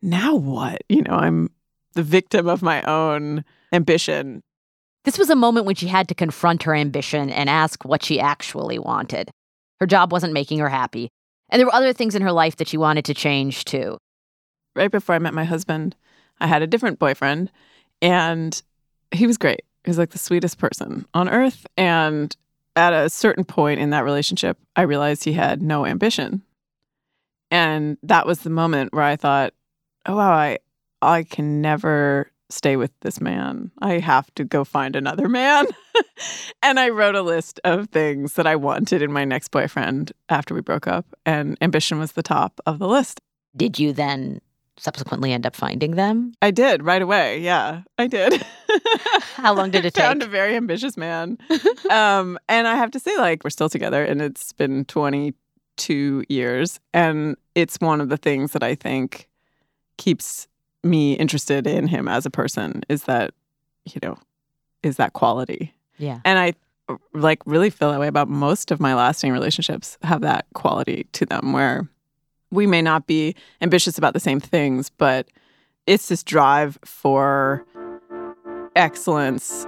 Now 0.00 0.36
what? 0.36 0.82
You 0.88 1.02
know, 1.02 1.14
I'm 1.14 1.50
the 1.94 2.02
victim 2.02 2.48
of 2.48 2.62
my 2.62 2.82
own 2.82 3.44
ambition. 3.72 4.42
This 5.04 5.18
was 5.18 5.30
a 5.30 5.36
moment 5.36 5.66
when 5.66 5.76
she 5.76 5.86
had 5.86 6.08
to 6.08 6.14
confront 6.14 6.64
her 6.64 6.74
ambition 6.74 7.30
and 7.30 7.48
ask 7.48 7.84
what 7.84 8.04
she 8.04 8.20
actually 8.20 8.78
wanted. 8.78 9.30
Her 9.80 9.86
job 9.86 10.12
wasn't 10.12 10.34
making 10.34 10.58
her 10.58 10.68
happy. 10.68 11.10
And 11.48 11.58
there 11.58 11.66
were 11.66 11.74
other 11.74 11.92
things 11.92 12.14
in 12.14 12.22
her 12.22 12.32
life 12.32 12.56
that 12.56 12.68
she 12.68 12.76
wanted 12.76 13.04
to 13.06 13.14
change 13.14 13.64
too. 13.64 13.98
Right 14.76 14.90
before 14.90 15.14
I 15.14 15.18
met 15.18 15.34
my 15.34 15.44
husband, 15.44 15.96
I 16.40 16.46
had 16.46 16.62
a 16.62 16.66
different 16.66 16.98
boyfriend, 16.98 17.50
and 18.00 18.60
he 19.10 19.26
was 19.26 19.36
great. 19.36 19.62
He 19.84 19.90
was 19.90 19.98
like 19.98 20.10
the 20.10 20.18
sweetest 20.18 20.58
person 20.58 21.06
on 21.14 21.28
earth. 21.28 21.66
And 21.76 22.34
at 22.76 22.92
a 22.92 23.10
certain 23.10 23.44
point 23.44 23.80
in 23.80 23.90
that 23.90 24.04
relationship, 24.04 24.58
I 24.76 24.82
realized 24.82 25.24
he 25.24 25.32
had 25.32 25.62
no 25.62 25.86
ambition. 25.86 26.42
And 27.50 27.98
that 28.02 28.26
was 28.26 28.40
the 28.40 28.50
moment 28.50 28.92
where 28.92 29.02
I 29.02 29.16
thought, 29.16 29.54
oh, 30.06 30.16
wow, 30.16 30.30
I, 30.30 30.58
I 31.02 31.24
can 31.24 31.60
never 31.60 32.29
stay 32.50 32.76
with 32.76 32.90
this 33.00 33.20
man. 33.20 33.70
I 33.80 33.98
have 33.98 34.32
to 34.34 34.44
go 34.44 34.64
find 34.64 34.96
another 34.96 35.28
man. 35.28 35.66
and 36.62 36.78
I 36.78 36.90
wrote 36.90 37.14
a 37.14 37.22
list 37.22 37.60
of 37.64 37.88
things 37.88 38.34
that 38.34 38.46
I 38.46 38.56
wanted 38.56 39.02
in 39.02 39.12
my 39.12 39.24
next 39.24 39.50
boyfriend 39.50 40.12
after 40.28 40.54
we 40.54 40.60
broke 40.60 40.86
up, 40.86 41.06
and 41.24 41.56
ambition 41.60 41.98
was 41.98 42.12
the 42.12 42.22
top 42.22 42.60
of 42.66 42.78
the 42.78 42.88
list. 42.88 43.20
Did 43.56 43.78
you 43.78 43.92
then 43.92 44.40
subsequently 44.76 45.32
end 45.32 45.46
up 45.46 45.54
finding 45.54 45.92
them? 45.92 46.32
I 46.40 46.50
did 46.50 46.82
right 46.82 47.02
away. 47.02 47.40
Yeah, 47.40 47.82
I 47.98 48.06
did. 48.06 48.44
How 49.34 49.54
long 49.54 49.70
did 49.70 49.84
it 49.84 49.94
take? 49.94 50.04
Found 50.04 50.22
a 50.22 50.26
very 50.26 50.56
ambitious 50.56 50.96
man. 50.96 51.38
um, 51.90 52.38
and 52.48 52.66
I 52.66 52.76
have 52.76 52.90
to 52.92 53.00
say, 53.00 53.16
like, 53.18 53.44
we're 53.44 53.50
still 53.50 53.68
together, 53.68 54.02
and 54.04 54.22
it's 54.22 54.52
been 54.52 54.84
22 54.86 56.24
years. 56.28 56.80
And 56.94 57.36
it's 57.54 57.76
one 57.80 58.00
of 58.00 58.08
the 58.08 58.16
things 58.16 58.52
that 58.52 58.62
I 58.62 58.74
think 58.74 59.28
keeps 59.98 60.48
me 60.82 61.14
interested 61.14 61.66
in 61.66 61.86
him 61.88 62.08
as 62.08 62.26
a 62.26 62.30
person 62.30 62.82
is 62.88 63.04
that, 63.04 63.32
you 63.84 64.00
know, 64.02 64.18
is 64.82 64.96
that 64.96 65.12
quality. 65.12 65.74
Yeah. 65.98 66.20
And 66.24 66.38
I 66.38 66.54
like 67.14 67.40
really 67.46 67.70
feel 67.70 67.90
that 67.92 68.00
way 68.00 68.08
about 68.08 68.28
most 68.28 68.70
of 68.70 68.80
my 68.80 68.94
lasting 68.94 69.32
relationships 69.32 69.98
have 70.02 70.22
that 70.22 70.46
quality 70.54 71.06
to 71.12 71.26
them 71.26 71.52
where 71.52 71.88
we 72.50 72.66
may 72.66 72.82
not 72.82 73.06
be 73.06 73.36
ambitious 73.60 73.96
about 73.96 74.14
the 74.14 74.20
same 74.20 74.40
things, 74.40 74.90
but 74.90 75.28
it's 75.86 76.08
this 76.08 76.22
drive 76.22 76.78
for 76.84 77.64
excellence 78.74 79.66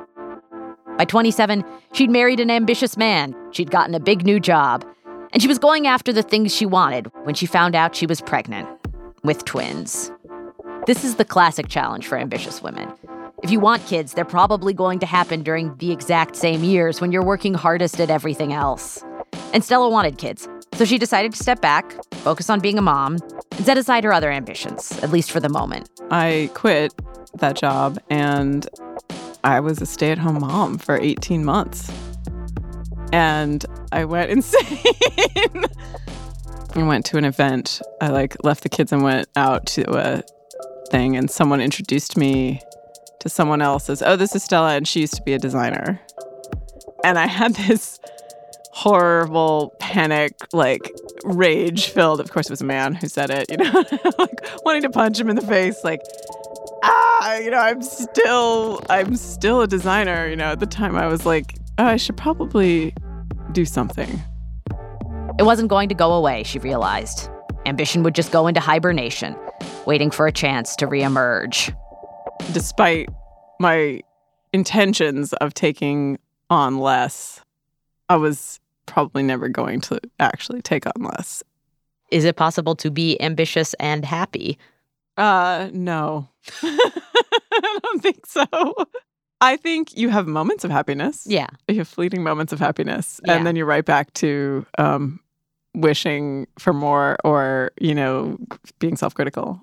By 0.99 1.07
27, 1.07 1.65
she'd 1.93 2.11
married 2.11 2.39
an 2.39 2.51
ambitious 2.51 2.97
man, 2.97 3.35
she'd 3.51 3.71
gotten 3.71 3.95
a 3.95 4.01
big 4.01 4.25
new 4.25 4.39
job, 4.39 4.85
and 5.33 5.41
she 5.41 5.49
was 5.49 5.59
going 5.59 5.87
after 5.87 6.13
the 6.13 6.23
things 6.23 6.55
she 6.55 6.67
wanted 6.67 7.11
when 7.25 7.35
she 7.35 7.47
found 7.47 7.75
out 7.75 7.97
she 7.97 8.07
was 8.07 8.21
pregnant 8.21 8.69
with 9.25 9.45
twins. 9.45 10.13
This 10.85 11.05
is 11.05 11.15
the 11.15 11.25
classic 11.25 11.69
challenge 11.69 12.09
for 12.09 12.19
ambitious 12.19 12.61
women. 12.61 12.93
If 13.45 13.53
you 13.53 13.61
want 13.61 13.87
kids, 13.87 14.15
they're 14.15 14.25
probably 14.25 14.75
going 14.75 14.99
to 14.99 15.07
happen 15.07 15.45
during 15.45 15.77
the 15.77 15.93
exact 15.93 16.35
same 16.35 16.65
years 16.65 17.01
when 17.01 17.13
you're 17.13 17.25
working 17.25 17.55
hardest 17.55 18.01
at 18.01 18.11
everything 18.11 18.53
else. 18.53 19.01
And 19.53 19.63
Stella 19.63 19.89
wanted 19.89 20.19
kids, 20.19 20.49
so 20.73 20.85
she 20.85 20.99
decided 20.99 21.35
to 21.35 21.39
step 21.39 21.61
back, 21.61 21.95
focus 22.15 22.51
on 22.51 22.59
being 22.59 22.79
a 22.79 22.83
mom, 22.83 23.19
and 23.53 23.65
set 23.65 23.79
aside 23.79 24.03
her 24.03 24.13
other 24.13 24.33
ambitions, 24.33 24.99
at 25.05 25.13
least 25.13 25.31
for 25.31 25.39
the 25.39 25.49
moment. 25.49 25.89
I 26.11 26.51
quit 26.53 26.93
that 27.35 27.55
job 27.55 28.01
and 28.11 28.69
I 29.45 29.61
was 29.61 29.81
a 29.81 29.87
stay 29.87 30.11
at 30.11 30.19
home 30.19 30.41
mom 30.41 30.79
for 30.79 30.99
18 30.99 31.45
months. 31.45 31.93
And 33.13 33.65
I 33.93 34.05
went 34.05 34.31
insane. 34.33 35.65
I 36.75 36.83
went 36.83 37.07
to 37.07 37.19
an 37.19 37.25
event. 37.25 37.81
I 38.01 38.09
like 38.09 38.37
left 38.43 38.65
the 38.65 38.69
kids 38.69 38.91
and 38.91 39.05
went 39.05 39.29
out 39.37 39.67
to 39.67 39.85
a 39.97 40.25
and 40.93 41.31
someone 41.31 41.61
introduced 41.61 42.17
me 42.17 42.61
to 43.21 43.29
someone 43.29 43.63
else 43.63 43.89
as, 43.89 44.03
"Oh, 44.03 44.17
this 44.17 44.35
is 44.35 44.43
Stella 44.43 44.75
and 44.75 44.87
she 44.87 45.01
used 45.01 45.15
to 45.15 45.23
be 45.23 45.33
a 45.33 45.39
designer." 45.39 46.01
And 47.05 47.19
I 47.19 47.27
had 47.27 47.55
this 47.69 47.99
horrible 48.73 49.75
panic 49.79 50.35
like 50.55 50.91
rage 51.25 51.91
filled 51.91 52.21
of 52.21 52.33
course 52.33 52.47
it 52.47 52.53
was 52.53 52.63
a 52.63 52.65
man 52.65 52.95
who 52.95 53.07
said 53.07 53.29
it 53.29 53.45
you 53.51 53.57
know 53.59 53.71
like 54.19 54.65
wanting 54.65 54.81
to 54.81 54.89
punch 54.89 55.21
him 55.21 55.29
in 55.29 55.37
the 55.37 55.43
face 55.43 55.85
like 55.85 56.01
ah 56.83 57.37
you 57.37 57.51
know 57.51 57.59
i'm 57.59 57.83
still 57.83 58.81
i'm 58.89 59.15
still 59.15 59.61
a 59.61 59.67
designer 59.67 60.27
you 60.27 60.35
know 60.35 60.47
at 60.53 60.59
the 60.59 60.67
time 60.67 60.97
i 60.97 61.07
was 61.07 61.27
like 61.27 61.55
oh, 61.77 61.85
i 61.85 61.97
should 61.97 62.17
probably 62.17 62.95
do 63.53 63.65
something. 63.65 64.21
It 65.39 65.45
wasn't 65.45 65.69
going 65.69 65.89
to 65.89 65.95
go 65.95 66.13
away 66.13 66.43
she 66.43 66.59
realized. 66.59 67.29
Ambition 67.67 68.03
would 68.03 68.15
just 68.15 68.33
go 68.33 68.47
into 68.47 68.61
hibernation 68.61 69.37
waiting 69.87 70.11
for 70.11 70.27
a 70.27 70.33
chance 70.33 70.77
to 70.77 70.87
reemerge 70.87 71.75
despite 72.53 73.09
my 73.61 74.01
intentions 74.53 75.33
of 75.35 75.55
taking 75.55 76.19
on 76.51 76.79
less 76.79 77.41
i 78.09 78.17
was 78.17 78.61
probably 78.87 79.23
never 79.23 79.49
going 79.49 79.81
to 79.81 80.01
actually 80.21 80.63
take 80.63 80.87
on 80.87 81.03
less. 81.03 81.43
Is 82.11 82.25
it 82.25 82.37
possible 82.37 82.75
to 82.77 82.91
be 82.91 83.21
ambitious 83.23 83.75
and 83.75 84.05
happy? 84.05 84.59
Uh, 85.17 85.71
no. 85.73 86.29
I 86.63 87.79
don't 87.83 88.03
think 88.03 88.27
so. 88.27 88.45
I 89.41 89.57
think 89.57 89.97
you 89.97 90.09
have 90.11 90.27
moments 90.27 90.65
of 90.65 90.71
happiness. 90.71 91.25
Yeah. 91.27 91.49
You 91.69 91.79
have 91.79 91.89
fleeting 91.89 92.23
moments 92.23 92.53
of 92.53 92.59
happiness. 92.59 93.21
Yeah. 93.25 93.35
And 93.35 93.47
then 93.47 93.57
you're 93.57 93.67
right 93.67 93.85
back 93.85 94.13
to 94.15 94.67
um, 94.79 95.21
wishing 95.75 96.47
for 96.59 96.73
more 96.73 97.17
or, 97.25 97.73
you 97.81 97.95
know, 97.95 98.39
being 98.79 98.97
self 98.97 99.15
critical. 99.15 99.61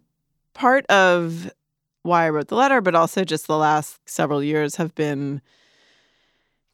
Part 0.60 0.86
of 0.88 1.50
why 2.04 2.26
I 2.26 2.30
wrote 2.32 2.50
the 2.50 2.56
letter, 2.56 2.82
but 2.82 2.94
also 2.94 3.24
just 3.24 3.48
the 3.48 3.56
last 3.56 3.98
several 4.10 4.44
years 4.44 4.76
have 4.76 4.94
been 4.94 5.42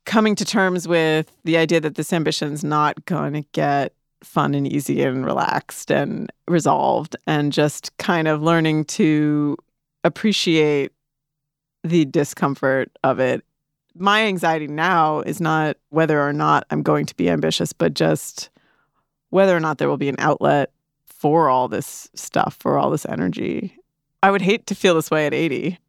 coming 0.07 0.33
to 0.33 0.43
terms 0.43 0.87
with 0.87 1.31
the 1.43 1.55
idea 1.55 1.79
that 1.81 1.93
this 1.93 2.11
ambition's 2.11 2.63
not 2.63 3.05
going 3.05 3.33
to 3.33 3.43
get 3.51 3.93
fun 4.23 4.55
and 4.55 4.67
easy 4.67 5.03
and 5.03 5.23
relaxed 5.23 5.91
and 5.91 6.31
resolved 6.47 7.15
and 7.27 7.53
just 7.53 7.95
kind 7.97 8.27
of 8.27 8.41
learning 8.41 8.85
to 8.85 9.55
appreciate 10.03 10.91
the 11.83 12.05
discomfort 12.05 12.89
of 13.03 13.19
it. 13.19 13.43
My 13.93 14.23
anxiety 14.23 14.65
now 14.65 15.19
is 15.19 15.39
not 15.39 15.77
whether 15.89 16.19
or 16.19 16.33
not 16.33 16.65
I'm 16.71 16.81
going 16.81 17.05
to 17.05 17.15
be 17.15 17.29
ambitious, 17.29 17.71
but 17.71 17.93
just 17.93 18.49
whether 19.29 19.55
or 19.55 19.59
not 19.59 19.77
there 19.77 19.89
will 19.89 19.97
be 19.97 20.09
an 20.09 20.15
outlet 20.17 20.71
for 21.25 21.49
all 21.49 21.67
this 21.67 22.07
stuff, 22.13 22.55
for 22.59 22.77
all 22.77 22.91
this 22.91 23.03
energy. 23.03 23.75
I 24.21 24.29
would 24.29 24.43
hate 24.43 24.67
to 24.67 24.75
feel 24.75 24.93
this 24.93 25.09
way 25.09 25.25
at 25.25 25.33
80. 25.33 25.79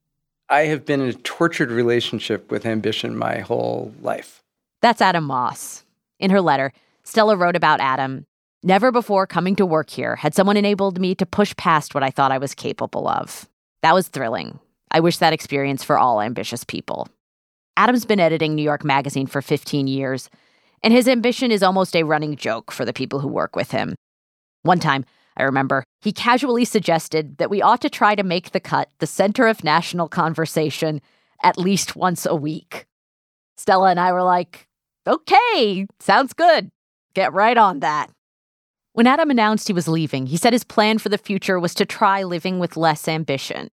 I 0.48 0.60
have 0.60 0.86
been 0.86 1.02
in 1.02 1.10
a 1.10 1.12
tortured 1.12 1.70
relationship 1.70 2.50
with 2.50 2.64
ambition 2.64 3.18
my 3.18 3.40
whole 3.40 3.92
life. 4.00 4.42
That's 4.80 5.02
Adam 5.02 5.24
Moss. 5.24 5.84
In 6.18 6.30
her 6.30 6.40
letter, 6.40 6.72
Stella 7.02 7.36
wrote 7.36 7.54
about 7.54 7.80
Adam. 7.80 8.24
Never 8.62 8.90
before 8.90 9.26
coming 9.26 9.54
to 9.56 9.66
work 9.66 9.90
here 9.90 10.16
had 10.16 10.34
someone 10.34 10.56
enabled 10.56 10.98
me 10.98 11.14
to 11.16 11.26
push 11.26 11.54
past 11.58 11.94
what 11.94 12.02
I 12.02 12.08
thought 12.08 12.32
I 12.32 12.38
was 12.38 12.54
capable 12.54 13.06
of. 13.06 13.46
That 13.82 13.92
was 13.92 14.08
thrilling. 14.08 14.58
I 14.90 15.00
wish 15.00 15.18
that 15.18 15.34
experience 15.34 15.84
for 15.84 15.98
all 15.98 16.22
ambitious 16.22 16.64
people. 16.64 17.08
Adam's 17.76 18.06
been 18.06 18.20
editing 18.20 18.54
New 18.54 18.62
York 18.62 18.86
Magazine 18.86 19.26
for 19.26 19.42
15 19.42 19.86
years, 19.86 20.30
and 20.82 20.94
his 20.94 21.06
ambition 21.06 21.50
is 21.50 21.62
almost 21.62 21.94
a 21.94 22.04
running 22.04 22.36
joke 22.36 22.72
for 22.72 22.86
the 22.86 22.94
people 22.94 23.20
who 23.20 23.28
work 23.28 23.54
with 23.54 23.72
him. 23.72 23.96
One 24.62 24.80
time, 24.80 25.04
I 25.36 25.42
remember, 25.44 25.84
he 26.00 26.12
casually 26.12 26.64
suggested 26.64 27.38
that 27.38 27.50
we 27.50 27.62
ought 27.62 27.80
to 27.82 27.90
try 27.90 28.14
to 28.14 28.22
make 28.22 28.50
the 28.52 28.60
cut 28.60 28.88
the 28.98 29.06
center 29.06 29.46
of 29.46 29.64
national 29.64 30.08
conversation 30.08 31.00
at 31.42 31.58
least 31.58 31.96
once 31.96 32.24
a 32.24 32.34
week. 32.34 32.86
Stella 33.56 33.90
and 33.90 34.00
I 34.00 34.12
were 34.12 34.22
like, 34.22 34.66
okay, 35.06 35.86
sounds 36.00 36.32
good. 36.32 36.70
Get 37.14 37.32
right 37.32 37.56
on 37.56 37.80
that. 37.80 38.10
When 38.92 39.06
Adam 39.06 39.30
announced 39.30 39.66
he 39.66 39.74
was 39.74 39.88
leaving, 39.88 40.26
he 40.26 40.38
said 40.38 40.54
his 40.54 40.64
plan 40.64 40.98
for 40.98 41.10
the 41.10 41.18
future 41.18 41.60
was 41.60 41.74
to 41.74 41.84
try 41.84 42.22
living 42.22 42.58
with 42.58 42.76
less 42.78 43.08
ambition. 43.08 43.68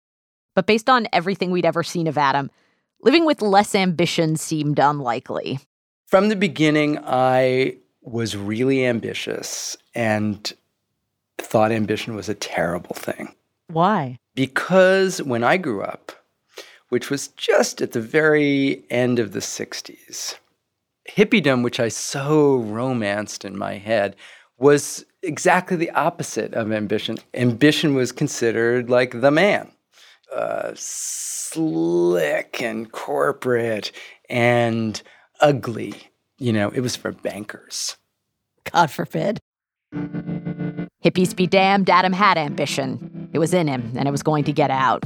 But 0.54 0.66
based 0.66 0.90
on 0.90 1.06
everything 1.12 1.50
we'd 1.50 1.64
ever 1.64 1.84
seen 1.84 2.08
of 2.08 2.18
Adam, 2.18 2.50
living 3.00 3.24
with 3.24 3.40
less 3.40 3.74
ambition 3.74 4.36
seemed 4.36 4.78
unlikely. 4.78 5.60
From 6.06 6.28
the 6.28 6.36
beginning, 6.36 6.98
I 7.04 7.76
was 8.02 8.36
really 8.36 8.84
ambitious 8.84 9.76
and 9.94 10.52
thought 11.38 11.72
ambition 11.72 12.14
was 12.14 12.28
a 12.28 12.34
terrible 12.34 12.94
thing. 12.94 13.34
Why? 13.68 14.18
Because 14.34 15.22
when 15.22 15.44
I 15.44 15.56
grew 15.56 15.82
up, 15.82 16.12
which 16.88 17.10
was 17.10 17.28
just 17.28 17.80
at 17.80 17.92
the 17.92 18.00
very 18.00 18.84
end 18.90 19.18
of 19.18 19.32
the 19.32 19.40
60s, 19.40 20.36
hippiedom, 21.08 21.62
which 21.62 21.80
I 21.80 21.88
so 21.88 22.56
romanced 22.56 23.44
in 23.44 23.56
my 23.56 23.78
head, 23.78 24.16
was 24.58 25.04
exactly 25.22 25.76
the 25.76 25.90
opposite 25.90 26.54
of 26.54 26.70
ambition. 26.72 27.18
Ambition 27.34 27.94
was 27.94 28.12
considered 28.12 28.90
like 28.90 29.20
the 29.20 29.30
man, 29.30 29.72
uh, 30.34 30.72
slick 30.74 32.60
and 32.62 32.90
corporate 32.92 33.92
and 34.28 35.02
ugly. 35.40 35.94
You 36.38 36.52
know, 36.52 36.70
it 36.70 36.80
was 36.80 36.96
for 36.96 37.12
bankers. 37.12 37.96
God 38.70 38.90
forbid. 38.90 39.40
Hippies 41.04 41.34
be 41.34 41.48
damned, 41.48 41.90
Adam 41.90 42.12
had 42.12 42.38
ambition. 42.38 43.28
It 43.32 43.40
was 43.40 43.52
in 43.52 43.66
him, 43.66 43.92
and 43.96 44.06
it 44.06 44.12
was 44.12 44.22
going 44.22 44.44
to 44.44 44.52
get 44.52 44.70
out. 44.70 45.04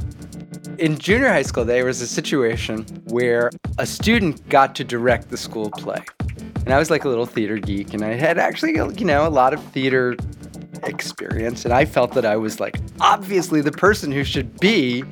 In 0.77 0.99
junior 0.99 1.29
high 1.29 1.41
school, 1.41 1.65
there 1.65 1.85
was 1.85 2.01
a 2.01 2.07
situation 2.07 2.83
where 3.05 3.49
a 3.79 3.85
student 3.87 4.47
got 4.49 4.75
to 4.75 4.83
direct 4.83 5.29
the 5.29 5.37
school 5.37 5.71
play. 5.71 6.03
And 6.65 6.73
I 6.73 6.77
was 6.77 6.91
like 6.91 7.03
a 7.03 7.09
little 7.09 7.25
theater 7.25 7.57
geek, 7.57 7.95
and 7.95 8.03
I 8.03 8.13
had 8.13 8.37
actually, 8.37 8.75
you 8.75 9.05
know, 9.05 9.27
a 9.27 9.29
lot 9.29 9.53
of 9.53 9.63
theater 9.71 10.15
experience. 10.83 11.65
And 11.65 11.73
I 11.73 11.85
felt 11.85 12.13
that 12.13 12.25
I 12.25 12.35
was 12.35 12.59
like 12.59 12.77
obviously 13.01 13.61
the 13.61 13.71
person 13.71 14.11
who 14.11 14.23
should 14.23 14.59
be 14.59 15.03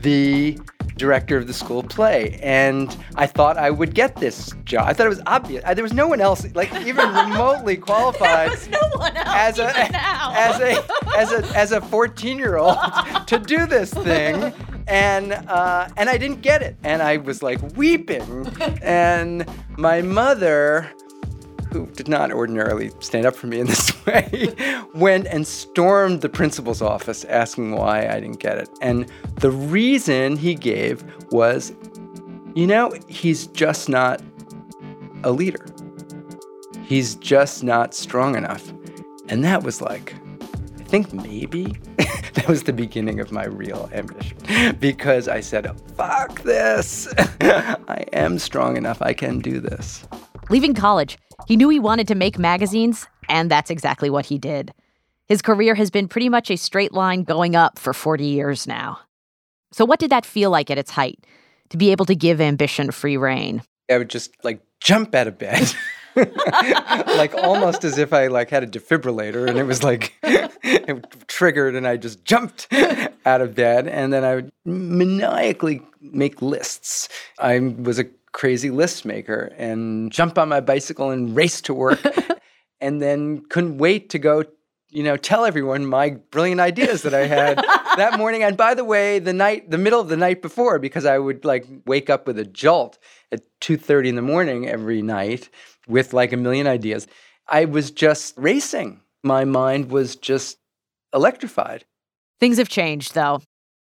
the 0.00 0.58
director 0.96 1.36
of 1.36 1.46
the 1.46 1.52
school 1.52 1.82
play. 1.82 2.38
And 2.42 2.96
I 3.16 3.26
thought 3.26 3.56
I 3.56 3.70
would 3.70 3.94
get 3.94 4.16
this 4.16 4.52
job. 4.64 4.86
I 4.86 4.92
thought 4.92 5.06
it 5.06 5.10
was 5.10 5.22
obvious. 5.26 5.62
I, 5.64 5.74
there 5.74 5.82
was 5.82 5.92
no 5.92 6.08
one 6.08 6.20
else, 6.20 6.46
like 6.54 6.72
even 6.86 7.08
remotely 7.14 7.76
qualified 7.76 8.50
no 8.70 8.78
as 9.26 9.58
a 9.58 9.70
as 9.96 10.60
a 10.60 10.84
as 11.16 11.32
a 11.32 11.56
as 11.56 11.72
a 11.72 11.80
14 11.80 12.38
year 12.38 12.56
old 12.56 12.78
to 13.26 13.38
do 13.38 13.66
this 13.66 13.92
thing. 13.92 14.52
And 14.88 15.32
uh, 15.32 15.88
and 15.96 16.08
I 16.08 16.16
didn't 16.16 16.42
get 16.42 16.62
it, 16.62 16.76
and 16.84 17.02
I 17.02 17.16
was 17.16 17.42
like 17.42 17.60
weeping. 17.76 18.46
And 18.82 19.44
my 19.76 20.00
mother 20.00 20.92
who 21.72 21.86
did 21.86 22.08
not 22.08 22.32
ordinarily 22.32 22.90
stand 23.00 23.26
up 23.26 23.34
for 23.34 23.46
me 23.46 23.60
in 23.60 23.66
this 23.66 24.06
way, 24.06 24.54
went 24.94 25.26
and 25.26 25.46
stormed 25.46 26.20
the 26.20 26.28
principal's 26.28 26.82
office 26.82 27.24
asking 27.24 27.72
why 27.72 28.08
I 28.08 28.20
didn't 28.20 28.40
get 28.40 28.58
it. 28.58 28.68
And 28.80 29.10
the 29.36 29.50
reason 29.50 30.36
he 30.36 30.54
gave 30.54 31.04
was, 31.30 31.72
you 32.54 32.66
know, 32.66 32.92
he's 33.08 33.46
just 33.48 33.88
not 33.88 34.22
a 35.24 35.30
leader. 35.30 35.66
He's 36.84 37.16
just 37.16 37.64
not 37.64 37.94
strong 37.94 38.36
enough. 38.36 38.72
And 39.28 39.44
that 39.44 39.62
was 39.62 39.80
like, 39.80 40.14
I 40.78 40.84
think 40.84 41.12
maybe 41.12 41.76
that 41.96 42.46
was 42.48 42.62
the 42.62 42.72
beginning 42.72 43.18
of 43.18 43.32
my 43.32 43.44
real 43.44 43.90
ambition 43.92 44.36
because 44.78 45.26
I 45.26 45.40
said, 45.40 45.68
fuck 45.96 46.42
this. 46.42 47.12
I 47.18 48.04
am 48.12 48.38
strong 48.38 48.76
enough. 48.76 49.02
I 49.02 49.12
can 49.12 49.40
do 49.40 49.58
this. 49.58 50.06
Leaving 50.48 50.74
college, 50.74 51.18
he 51.46 51.56
knew 51.56 51.68
he 51.68 51.80
wanted 51.80 52.08
to 52.08 52.14
make 52.14 52.38
magazines, 52.38 53.06
and 53.28 53.50
that's 53.50 53.70
exactly 53.70 54.10
what 54.10 54.26
he 54.26 54.38
did. 54.38 54.72
His 55.26 55.42
career 55.42 55.74
has 55.74 55.90
been 55.90 56.08
pretty 56.08 56.28
much 56.28 56.50
a 56.50 56.56
straight 56.56 56.92
line 56.92 57.24
going 57.24 57.56
up 57.56 57.78
for 57.78 57.92
40 57.92 58.24
years 58.24 58.66
now. 58.66 59.00
So, 59.72 59.84
what 59.84 59.98
did 59.98 60.10
that 60.10 60.24
feel 60.24 60.50
like 60.50 60.70
at 60.70 60.78
its 60.78 60.92
height? 60.92 61.24
To 61.70 61.76
be 61.76 61.90
able 61.90 62.06
to 62.06 62.14
give 62.14 62.40
ambition 62.40 62.92
free 62.92 63.16
rein? 63.16 63.62
I 63.90 63.98
would 63.98 64.08
just 64.08 64.32
like 64.44 64.60
jump 64.80 65.14
out 65.14 65.26
of 65.26 65.36
bed. 65.36 65.74
like 66.16 67.34
almost 67.34 67.84
as 67.84 67.98
if 67.98 68.12
I 68.12 68.28
like 68.28 68.50
had 68.50 68.62
a 68.62 68.66
defibrillator 68.66 69.48
and 69.48 69.58
it 69.58 69.64
was 69.64 69.82
like 69.82 70.14
it 70.22 71.28
triggered 71.28 71.74
and 71.74 71.86
I 71.86 71.96
just 71.96 72.24
jumped 72.24 72.68
out 73.26 73.40
of 73.40 73.54
bed 73.54 73.86
and 73.86 74.12
then 74.12 74.24
I 74.24 74.36
would 74.36 74.52
maniacally 74.64 75.82
make 76.00 76.40
lists. 76.40 77.08
I 77.38 77.58
was 77.58 77.98
a 77.98 78.04
crazy 78.36 78.68
list 78.68 79.06
maker 79.06 79.50
and 79.56 80.12
jump 80.12 80.36
on 80.36 80.46
my 80.46 80.60
bicycle 80.60 81.10
and 81.10 81.34
race 81.34 81.62
to 81.62 81.72
work 81.72 81.98
and 82.82 83.00
then 83.00 83.42
couldn't 83.48 83.78
wait 83.78 84.10
to 84.10 84.18
go 84.18 84.44
you 84.90 85.02
know 85.02 85.16
tell 85.16 85.46
everyone 85.46 85.86
my 85.86 86.10
brilliant 86.30 86.60
ideas 86.60 87.00
that 87.00 87.14
I 87.14 87.26
had 87.26 87.56
that 87.96 88.18
morning 88.18 88.42
and 88.42 88.54
by 88.54 88.74
the 88.74 88.84
way 88.84 89.18
the 89.18 89.32
night 89.32 89.70
the 89.70 89.78
middle 89.78 90.02
of 90.02 90.08
the 90.08 90.18
night 90.18 90.42
before 90.42 90.78
because 90.78 91.06
I 91.06 91.18
would 91.18 91.46
like 91.46 91.64
wake 91.86 92.10
up 92.10 92.26
with 92.26 92.38
a 92.38 92.44
jolt 92.44 92.98
at 93.32 93.40
2:30 93.62 94.10
in 94.10 94.14
the 94.16 94.22
morning 94.22 94.68
every 94.68 95.00
night 95.00 95.48
with 95.88 96.12
like 96.12 96.32
a 96.34 96.36
million 96.36 96.66
ideas. 96.66 97.06
I 97.48 97.64
was 97.64 97.90
just 97.90 98.34
racing. 98.36 99.00
My 99.22 99.44
mind 99.44 99.90
was 99.90 100.14
just 100.14 100.58
electrified. 101.14 101.84
Things 102.38 102.58
have 102.58 102.68
changed, 102.68 103.14
though. 103.14 103.40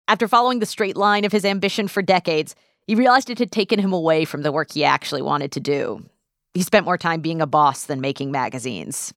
After 0.08 0.28
following 0.28 0.60
the 0.60 0.66
straight 0.66 0.98
line 0.98 1.24
of 1.24 1.32
his 1.32 1.46
ambition 1.46 1.88
for 1.88 2.02
decades, 2.02 2.56
he 2.88 2.96
realized 2.96 3.30
it 3.30 3.40
had 3.40 3.52
taken 3.52 3.80
him 3.80 3.94
away 3.94 4.26
from 4.26 4.42
the 4.42 4.52
work 4.52 4.72
he 4.72 4.84
actually 4.84 5.22
wanted 5.22 5.52
to 5.54 5.60
do. 5.60 6.06
He 6.54 6.62
spent 6.62 6.86
more 6.86 6.98
time 6.98 7.22
being 7.22 7.42
a 7.42 7.48
boss 7.48 7.86
than 7.86 8.02
making 8.02 8.32
magazines. 8.32 9.14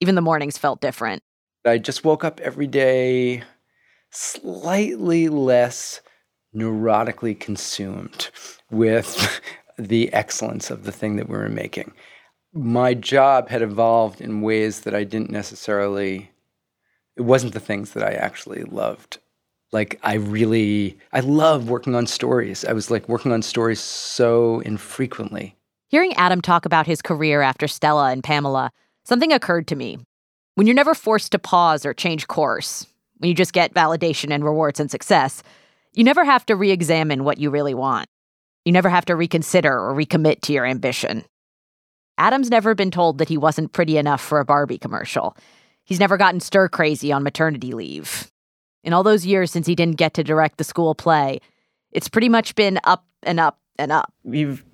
Even 0.00 0.14
the 0.14 0.20
mornings 0.20 0.58
felt 0.58 0.80
different. 0.80 1.22
I 1.64 1.78
just 1.78 2.04
woke 2.04 2.24
up 2.24 2.40
every 2.40 2.66
day 2.66 3.42
slightly 4.10 5.28
less 5.28 6.00
neurotically 6.54 7.38
consumed 7.38 8.30
with 8.70 9.40
the 9.78 10.12
excellence 10.12 10.70
of 10.70 10.84
the 10.84 10.92
thing 10.92 11.16
that 11.16 11.28
we 11.28 11.36
were 11.36 11.48
making. 11.48 11.92
My 12.52 12.94
job 12.94 13.48
had 13.48 13.62
evolved 13.62 14.20
in 14.20 14.40
ways 14.40 14.80
that 14.80 14.94
I 14.94 15.04
didn't 15.04 15.30
necessarily, 15.30 16.30
it 17.16 17.22
wasn't 17.22 17.52
the 17.52 17.60
things 17.60 17.92
that 17.92 18.02
I 18.02 18.12
actually 18.12 18.64
loved. 18.64 19.18
Like, 19.72 19.98
I 20.02 20.14
really, 20.14 20.98
I 21.12 21.20
love 21.20 21.68
working 21.68 21.94
on 21.94 22.06
stories. 22.06 22.64
I 22.64 22.72
was 22.72 22.90
like 22.90 23.08
working 23.08 23.32
on 23.32 23.42
stories 23.42 23.80
so 23.80 24.60
infrequently. 24.60 25.56
Hearing 25.88 26.14
Adam 26.14 26.40
talk 26.40 26.64
about 26.64 26.86
his 26.86 27.02
career 27.02 27.42
after 27.42 27.68
Stella 27.68 28.10
and 28.10 28.22
Pamela, 28.24 28.70
something 29.04 29.32
occurred 29.32 29.66
to 29.68 29.76
me. 29.76 29.98
When 30.54 30.66
you're 30.66 30.74
never 30.74 30.94
forced 30.94 31.32
to 31.32 31.38
pause 31.38 31.86
or 31.86 31.94
change 31.94 32.26
course, 32.28 32.86
when 33.18 33.28
you 33.28 33.34
just 33.34 33.52
get 33.52 33.74
validation 33.74 34.32
and 34.32 34.44
rewards 34.44 34.80
and 34.80 34.90
success, 34.90 35.42
you 35.94 36.04
never 36.04 36.24
have 36.24 36.46
to 36.46 36.56
re 36.56 36.70
examine 36.70 37.24
what 37.24 37.38
you 37.38 37.50
really 37.50 37.74
want. 37.74 38.08
You 38.64 38.72
never 38.72 38.88
have 38.88 39.04
to 39.06 39.16
reconsider 39.16 39.72
or 39.72 39.94
recommit 39.94 40.40
to 40.42 40.52
your 40.52 40.66
ambition. 40.66 41.24
Adam's 42.18 42.50
never 42.50 42.74
been 42.74 42.90
told 42.90 43.18
that 43.18 43.28
he 43.28 43.38
wasn't 43.38 43.72
pretty 43.72 43.96
enough 43.96 44.20
for 44.20 44.40
a 44.40 44.44
Barbie 44.44 44.78
commercial. 44.78 45.36
He's 45.84 46.00
never 46.00 46.16
gotten 46.16 46.40
stir 46.40 46.68
crazy 46.68 47.12
on 47.12 47.22
maternity 47.22 47.72
leave. 47.72 48.30
In 48.84 48.92
all 48.92 49.02
those 49.02 49.26
years 49.26 49.50
since 49.50 49.66
he 49.66 49.74
didn't 49.74 49.96
get 49.96 50.14
to 50.14 50.24
direct 50.24 50.58
the 50.58 50.64
school 50.64 50.94
play, 50.94 51.40
it's 51.92 52.08
pretty 52.08 52.28
much 52.28 52.54
been 52.54 52.78
up 52.84 53.04
and 53.22 53.40
up 53.40 53.58
and 53.78 53.92
up. 53.92 54.12
You've 54.24 54.64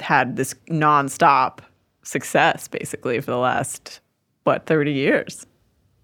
had 0.00 0.36
this 0.36 0.54
nonstop 0.70 1.60
success 2.02 2.68
basically 2.68 3.20
for 3.20 3.30
the 3.30 3.38
last, 3.38 4.00
what, 4.44 4.66
30 4.66 4.92
years, 4.92 5.46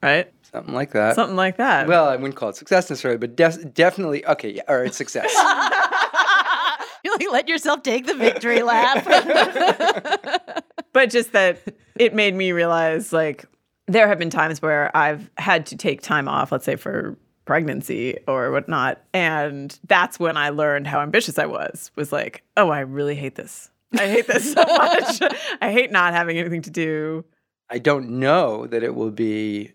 right? 0.02 0.32
Something 0.52 0.74
like 0.74 0.92
that. 0.92 1.14
Something 1.14 1.36
like 1.36 1.56
that. 1.56 1.88
Well, 1.88 2.08
I 2.08 2.16
wouldn't 2.16 2.36
call 2.36 2.50
it 2.50 2.56
success 2.56 2.88
necessarily, 2.88 3.18
but 3.18 3.36
de- 3.36 3.64
definitely, 3.66 4.24
okay, 4.26 4.50
yeah, 4.50 4.62
all 4.68 4.78
right, 4.78 4.94
success. 4.94 5.32
you 7.04 7.12
like 7.12 7.26
let 7.32 7.48
yourself 7.48 7.82
take 7.82 8.06
the 8.06 8.14
victory 8.14 8.62
lap. 8.62 9.04
but 10.92 11.10
just 11.10 11.32
that 11.32 11.58
it 11.96 12.14
made 12.14 12.34
me 12.34 12.52
realize 12.52 13.12
like 13.12 13.44
there 13.86 14.08
have 14.08 14.18
been 14.18 14.30
times 14.30 14.60
where 14.60 14.94
I've 14.96 15.30
had 15.38 15.66
to 15.66 15.76
take 15.76 16.02
time 16.02 16.28
off, 16.28 16.52
let's 16.52 16.64
say 16.64 16.76
for 16.76 17.16
pregnancy 17.44 18.18
or 18.26 18.50
whatnot. 18.50 19.00
And 19.14 19.78
that's 19.86 20.18
when 20.18 20.36
I 20.36 20.50
learned 20.50 20.86
how 20.86 21.00
ambitious 21.00 21.38
I 21.38 21.46
was, 21.46 21.90
was 21.94 22.12
like, 22.12 22.42
oh, 22.56 22.70
I 22.70 22.80
really 22.80 23.14
hate 23.14 23.36
this. 23.36 23.70
I 23.94 24.08
hate 24.08 24.26
this 24.26 24.52
so 24.52 24.62
much. 24.66 25.22
I 25.62 25.70
hate 25.70 25.92
not 25.92 26.12
having 26.12 26.38
anything 26.38 26.62
to 26.62 26.70
do. 26.70 27.24
I 27.70 27.78
don't 27.78 28.18
know 28.18 28.66
that 28.66 28.82
it 28.82 28.94
will 28.94 29.10
be 29.10 29.72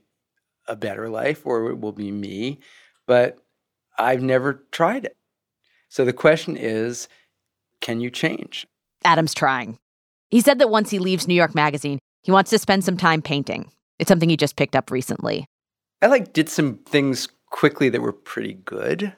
a 0.67 0.75
better 0.75 1.09
life 1.09 1.45
or 1.45 1.69
it 1.69 1.79
will 1.79 1.91
be 1.91 2.11
me, 2.11 2.59
but 3.07 3.39
I've 3.97 4.21
never 4.21 4.65
tried 4.71 5.05
it. 5.05 5.17
So 5.89 6.05
the 6.05 6.13
question 6.13 6.55
is 6.57 7.07
can 7.81 7.99
you 7.99 8.11
change? 8.11 8.67
Adam's 9.03 9.33
trying. 9.33 9.79
He 10.29 10.39
said 10.39 10.59
that 10.59 10.69
once 10.69 10.91
he 10.91 10.99
leaves 10.99 11.27
New 11.27 11.33
York 11.33 11.55
Magazine, 11.55 11.99
he 12.21 12.31
wants 12.31 12.51
to 12.51 12.59
spend 12.59 12.83
some 12.83 12.95
time 12.95 13.21
painting. 13.21 13.71
It's 14.01 14.09
something 14.09 14.29
he 14.29 14.35
just 14.35 14.55
picked 14.55 14.75
up 14.75 14.89
recently. 14.89 15.45
I 16.01 16.07
like 16.07 16.33
did 16.33 16.49
some 16.49 16.79
things 16.79 17.29
quickly 17.51 17.87
that 17.89 18.01
were 18.01 18.11
pretty 18.11 18.53
good 18.53 19.13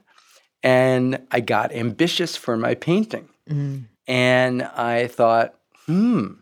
and 0.62 1.26
I 1.32 1.40
got 1.40 1.74
ambitious 1.74 2.36
for 2.36 2.58
my 2.58 2.76
painting. 2.76 3.30
Mm. 3.50 3.86
And 4.08 4.64
I 4.64 5.08
thought, 5.08 5.56
hmm, 5.86 6.34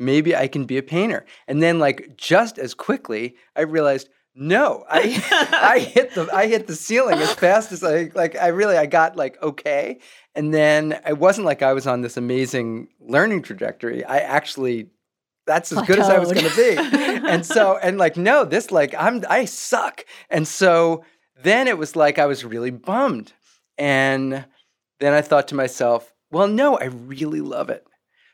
maybe 0.00 0.34
I 0.34 0.48
can 0.48 0.64
be 0.64 0.78
a 0.78 0.82
painter. 0.82 1.24
And 1.46 1.62
then 1.62 1.78
like 1.78 2.16
just 2.16 2.58
as 2.58 2.74
quickly, 2.74 3.36
I 3.54 3.62
realized 3.62 4.08
no, 4.34 4.84
I 4.90 5.00
I 5.52 5.78
hit 5.78 6.14
the 6.14 6.28
I 6.32 6.48
hit 6.48 6.66
the 6.66 6.74
ceiling 6.74 7.18
as 7.18 7.32
fast 7.34 7.70
as 7.70 7.84
I 7.84 8.10
like 8.14 8.36
I 8.36 8.48
really 8.48 8.76
I 8.76 8.86
got 8.86 9.16
like 9.16 9.40
okay. 9.42 10.00
And 10.34 10.52
then 10.52 11.00
it 11.06 11.18
wasn't 11.18 11.46
like 11.46 11.62
I 11.62 11.72
was 11.72 11.86
on 11.86 12.02
this 12.02 12.16
amazing 12.16 12.88
learning 13.00 13.42
trajectory. 13.42 14.04
I 14.04 14.18
actually 14.18 14.90
that's 15.46 15.72
as 15.72 15.82
good 15.82 15.98
as 15.98 16.08
I 16.08 16.18
was 16.18 16.32
going 16.32 16.48
to 16.48 16.56
be. 16.56 16.76
and 17.28 17.44
so 17.44 17.76
and 17.82 17.98
like 17.98 18.16
no, 18.16 18.44
this 18.44 18.70
like 18.70 18.94
I'm 18.98 19.24
I 19.28 19.44
suck. 19.44 20.04
And 20.30 20.46
so 20.46 21.04
then 21.42 21.68
it 21.68 21.78
was 21.78 21.96
like 21.96 22.18
I 22.18 22.26
was 22.26 22.44
really 22.44 22.70
bummed. 22.70 23.32
And 23.78 24.44
then 25.00 25.12
I 25.12 25.20
thought 25.20 25.48
to 25.48 25.54
myself, 25.54 26.12
well 26.30 26.48
no, 26.48 26.76
I 26.78 26.84
really 26.84 27.40
love 27.40 27.70
it. 27.70 27.86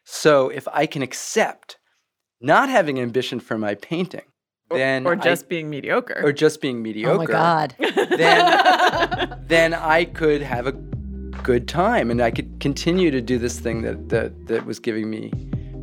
So 0.05 0.49
if 0.49 0.67
I 0.69 0.87
can 0.87 1.03
accept 1.03 1.79
not 2.41 2.69
having 2.69 2.99
ambition 2.99 3.39
for 3.39 3.57
my 3.57 3.75
painting 3.77 4.23
then 4.75 5.07
or 5.07 5.17
just 5.17 5.45
I, 5.45 5.49
being 5.49 5.71
mediocre 5.71 6.21
or 6.23 6.33
just 6.33 6.61
being 6.61 6.83
mediocre. 6.83 7.15
Oh 7.15 7.19
my 7.19 7.27
god! 7.27 7.75
Then 7.79 9.39
then 9.47 9.75
I 9.75 10.05
could 10.05 10.43
have 10.43 10.67
a 10.67 10.73
good 11.43 11.69
time 11.69 12.11
and 12.11 12.21
I 12.21 12.31
could 12.31 12.61
continue 12.61 13.11
to 13.11 13.21
do 13.21 13.39
this 13.39 13.59
thing 13.59 13.83
that 13.83 14.09
that 14.09 14.47
that 14.47 14.67
was 14.67 14.79
giving 14.79 15.11
me 15.11 15.33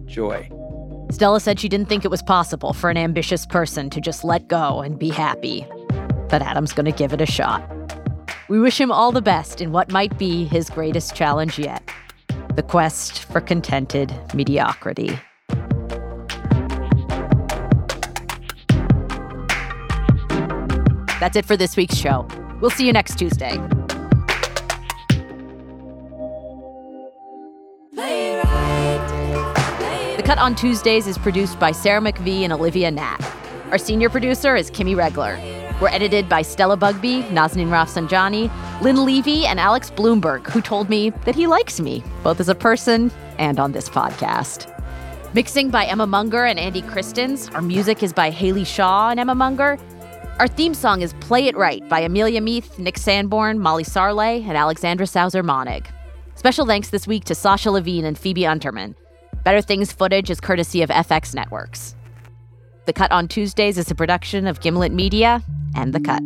joy. 0.05 0.49
Stella 1.11 1.39
said 1.39 1.59
she 1.59 1.69
didn't 1.69 1.89
think 1.89 2.05
it 2.05 2.11
was 2.11 2.21
possible 2.21 2.71
for 2.71 2.89
an 2.89 2.97
ambitious 2.97 3.45
person 3.45 3.89
to 3.89 3.99
just 3.99 4.23
let 4.23 4.47
go 4.47 4.81
and 4.81 4.99
be 4.99 5.09
happy. 5.09 5.65
But 6.29 6.43
Adam's 6.43 6.71
going 6.71 6.85
to 6.85 6.91
give 6.91 7.13
it 7.13 7.21
a 7.21 7.25
shot. 7.25 7.67
We 8.47 8.59
wish 8.59 8.79
him 8.79 8.91
all 8.91 9.11
the 9.11 9.21
best 9.21 9.59
in 9.59 9.71
what 9.71 9.91
might 9.91 10.17
be 10.19 10.45
his 10.45 10.69
greatest 10.69 11.15
challenge 11.15 11.57
yet 11.57 11.83
the 12.55 12.63
quest 12.63 13.23
for 13.25 13.39
contented 13.39 14.13
mediocrity. 14.33 15.17
That's 21.19 21.35
it 21.35 21.45
for 21.45 21.55
this 21.55 21.77
week's 21.77 21.95
show. 21.95 22.27
We'll 22.59 22.71
see 22.71 22.85
you 22.85 22.91
next 22.91 23.17
Tuesday. 23.17 23.57
Cut 30.29 30.37
on 30.37 30.53
Tuesdays 30.53 31.07
is 31.07 31.17
produced 31.17 31.59
by 31.59 31.71
Sarah 31.71 32.01
McVeigh 32.01 32.41
and 32.43 32.53
Olivia 32.53 32.91
Natt. 32.91 33.19
Our 33.71 33.79
senior 33.79 34.11
producer 34.11 34.55
is 34.55 34.69
Kimmy 34.69 34.95
Regler. 34.95 35.39
We're 35.81 35.87
edited 35.87 36.29
by 36.29 36.43
Stella 36.43 36.77
Bugbee, 36.77 37.23
Nazanin 37.29 37.69
Rafsanjani, 37.69 38.51
Lynn 38.83 39.03
Levy, 39.05 39.47
and 39.47 39.59
Alex 39.59 39.89
Blumberg, 39.89 40.45
who 40.45 40.61
told 40.61 40.87
me 40.87 41.09
that 41.25 41.33
he 41.33 41.47
likes 41.47 41.79
me, 41.79 42.03
both 42.21 42.39
as 42.39 42.47
a 42.47 42.53
person 42.53 43.11
and 43.39 43.59
on 43.59 43.71
this 43.71 43.89
podcast. 43.89 44.71
Mixing 45.33 45.71
by 45.71 45.85
Emma 45.85 46.05
Munger 46.05 46.45
and 46.45 46.59
Andy 46.59 46.83
Christens. 46.83 47.49
Our 47.49 47.63
music 47.63 48.03
is 48.03 48.13
by 48.13 48.29
Haley 48.29 48.65
Shaw 48.65 49.09
and 49.09 49.19
Emma 49.19 49.33
Munger. 49.33 49.79
Our 50.37 50.47
theme 50.47 50.75
song 50.75 51.01
is 51.01 51.13
Play 51.21 51.47
It 51.47 51.57
Right 51.57 51.89
by 51.89 52.01
Amelia 52.01 52.39
Meath, 52.39 52.77
Nick 52.77 52.99
Sanborn, 52.99 53.57
Molly 53.57 53.83
Sarlé, 53.83 54.47
and 54.47 54.55
Alexandra 54.55 55.07
Sauser 55.07 55.41
Monnig. 55.41 55.87
Special 56.35 56.67
thanks 56.67 56.91
this 56.91 57.07
week 57.07 57.23
to 57.23 57.33
Sasha 57.33 57.71
Levine 57.71 58.05
and 58.05 58.15
Phoebe 58.15 58.43
Unterman. 58.43 58.93
Better 59.43 59.61
Things 59.61 59.91
footage 59.91 60.29
is 60.29 60.39
courtesy 60.39 60.81
of 60.81 60.89
FX 60.89 61.33
Networks. 61.33 61.95
The 62.85 62.93
Cut 62.93 63.11
on 63.11 63.27
Tuesdays 63.27 63.77
is 63.77 63.89
a 63.89 63.95
production 63.95 64.47
of 64.47 64.59
Gimlet 64.61 64.91
Media 64.91 65.43
and 65.75 65.93
The 65.93 65.99
Cut. 65.99 66.21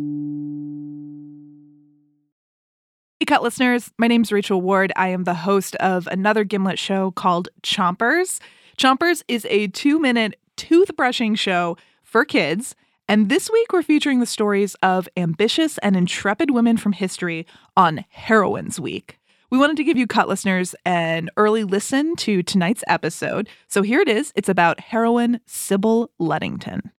Hey, 3.20 3.26
Cut 3.26 3.42
listeners. 3.42 3.90
My 3.98 4.06
name's 4.06 4.32
Rachel 4.32 4.60
Ward. 4.60 4.92
I 4.96 5.08
am 5.08 5.24
the 5.24 5.34
host 5.34 5.76
of 5.76 6.06
another 6.08 6.44
Gimlet 6.44 6.78
show 6.78 7.10
called 7.10 7.48
Chompers. 7.62 8.40
Chompers 8.78 9.22
is 9.28 9.46
a 9.48 9.68
two 9.68 9.98
minute 9.98 10.36
toothbrushing 10.56 11.38
show 11.38 11.76
for 12.02 12.24
kids 12.24 12.74
and 13.06 13.28
this 13.28 13.50
week, 13.50 13.72
we're 13.72 13.82
featuring 13.82 14.20
the 14.20 14.26
stories 14.26 14.76
of 14.76 15.08
ambitious 15.16 15.76
and 15.78 15.94
intrepid 15.94 16.50
women 16.50 16.78
from 16.78 16.92
history 16.92 17.46
on 17.76 18.04
Heroines 18.08 18.80
Week. 18.80 19.18
We 19.54 19.60
wanted 19.60 19.76
to 19.76 19.84
give 19.84 19.96
you 19.96 20.08
cut 20.08 20.28
listeners 20.28 20.74
an 20.84 21.30
early 21.36 21.62
listen 21.62 22.16
to 22.16 22.42
tonight's 22.42 22.82
episode. 22.88 23.48
So 23.68 23.82
here 23.82 24.00
it 24.00 24.08
is. 24.08 24.32
It's 24.34 24.48
about 24.48 24.80
heroine 24.80 25.38
Sybil 25.46 26.10
Ludington. 26.18 26.90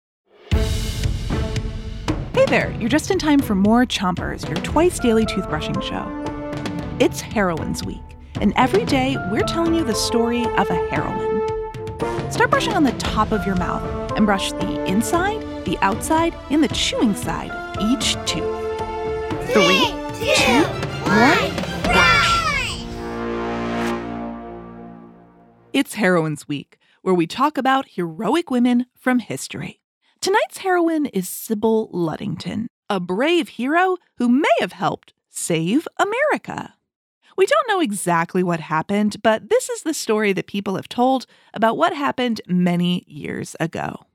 Hey 0.53 2.47
there, 2.47 2.71
you're 2.79 2.89
just 2.89 3.11
in 3.11 3.19
time 3.19 3.41
for 3.41 3.57
more 3.57 3.85
Chompers, 3.85 4.47
your 4.47 4.55
twice 4.59 5.01
daily 5.01 5.27
toothbrushing 5.27 5.83
show. 5.83 6.07
It's 7.05 7.21
Heroines 7.21 7.83
Week, 7.83 7.99
and 8.41 8.53
every 8.55 8.85
day 8.85 9.17
we're 9.33 9.43
telling 9.43 9.75
you 9.75 9.83
the 9.83 9.93
story 9.93 10.45
of 10.45 10.71
a 10.71 10.89
heroine. 10.91 12.31
Start 12.31 12.51
brushing 12.51 12.75
on 12.75 12.85
the 12.85 12.93
top 12.99 13.33
of 13.33 13.45
your 13.45 13.57
mouth 13.57 14.13
and 14.17 14.27
brush 14.27 14.53
the 14.53 14.85
inside, 14.85 15.41
the 15.65 15.77
outside, 15.79 16.37
and 16.51 16.63
the 16.63 16.69
chewing 16.69 17.17
side 17.17 17.51
of 17.51 17.79
each 17.91 18.15
tooth. 18.27 18.47
Three, 19.51 19.91
two, 20.37 20.63
one, 21.11 21.54
It's 25.75 25.95
Heroines 25.95 26.47
Week, 26.47 26.79
where 27.03 27.17
we 27.17 27.27
talk 27.27 27.59
about 27.59 27.89
heroic 27.97 28.49
women 28.49 28.87
from 28.97 29.19
history. 29.19 29.81
Tonight's 30.21 30.59
heroine 30.59 31.07
is 31.07 31.29
Sybil 31.29 31.91
Ludington, 31.93 32.69
a 32.89 33.01
brave 33.01 33.49
hero 33.49 33.97
who 34.19 34.29
may 34.29 34.55
have 34.61 34.71
helped 34.71 35.15
save 35.31 35.89
America. 35.99 36.75
We 37.37 37.47
don't 37.47 37.67
know 37.67 37.81
exactly 37.81 38.45
what 38.45 38.61
happened, 38.61 39.17
but 39.25 39.51
this 39.51 39.69
is 39.69 39.83
the 39.83 39.95
story 39.95 40.33
that 40.35 40.47
people 40.47 40.77
have 40.77 40.89
told 40.89 41.27
about 41.53 41.77
what 41.77 41.93
happened 41.93 42.41
many 42.47 43.03
years 43.09 43.57
ago. 43.59 44.07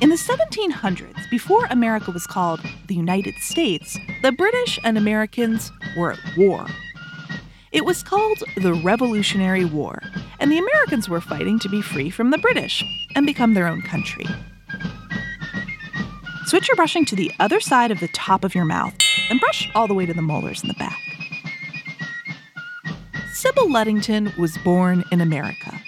In 0.00 0.08
the 0.08 0.16
1700s, 0.16 1.28
before 1.30 1.66
America 1.66 2.10
was 2.10 2.26
called 2.26 2.60
the 2.86 2.94
United 2.94 3.34
States, 3.34 3.98
the 4.22 4.32
British 4.32 4.78
and 4.82 4.96
Americans 4.96 5.70
were 5.94 6.12
at 6.12 6.36
war. 6.38 6.66
It 7.72 7.84
was 7.84 8.02
called 8.02 8.42
the 8.56 8.74
Revolutionary 8.74 9.64
War, 9.64 10.00
and 10.38 10.50
the 10.50 10.58
Americans 10.58 11.08
were 11.08 11.20
fighting 11.20 11.58
to 11.58 11.68
be 11.68 11.82
free 11.82 12.10
from 12.10 12.30
the 12.30 12.38
British 12.38 12.84
and 13.14 13.26
become 13.26 13.54
their 13.54 13.66
own 13.66 13.82
country. 13.82 14.26
Switch 16.46 16.68
your 16.68 16.76
brushing 16.76 17.04
to 17.06 17.16
the 17.16 17.32
other 17.40 17.58
side 17.60 17.90
of 17.90 17.98
the 17.98 18.08
top 18.08 18.44
of 18.44 18.54
your 18.54 18.64
mouth 18.64 18.94
and 19.30 19.40
brush 19.40 19.68
all 19.74 19.88
the 19.88 19.94
way 19.94 20.06
to 20.06 20.14
the 20.14 20.22
molars 20.22 20.62
in 20.62 20.68
the 20.68 20.74
back. 20.74 20.98
Sybil 23.32 23.70
Ludington 23.70 24.32
was 24.38 24.56
born 24.58 25.04
in 25.10 25.20
America. 25.20 25.78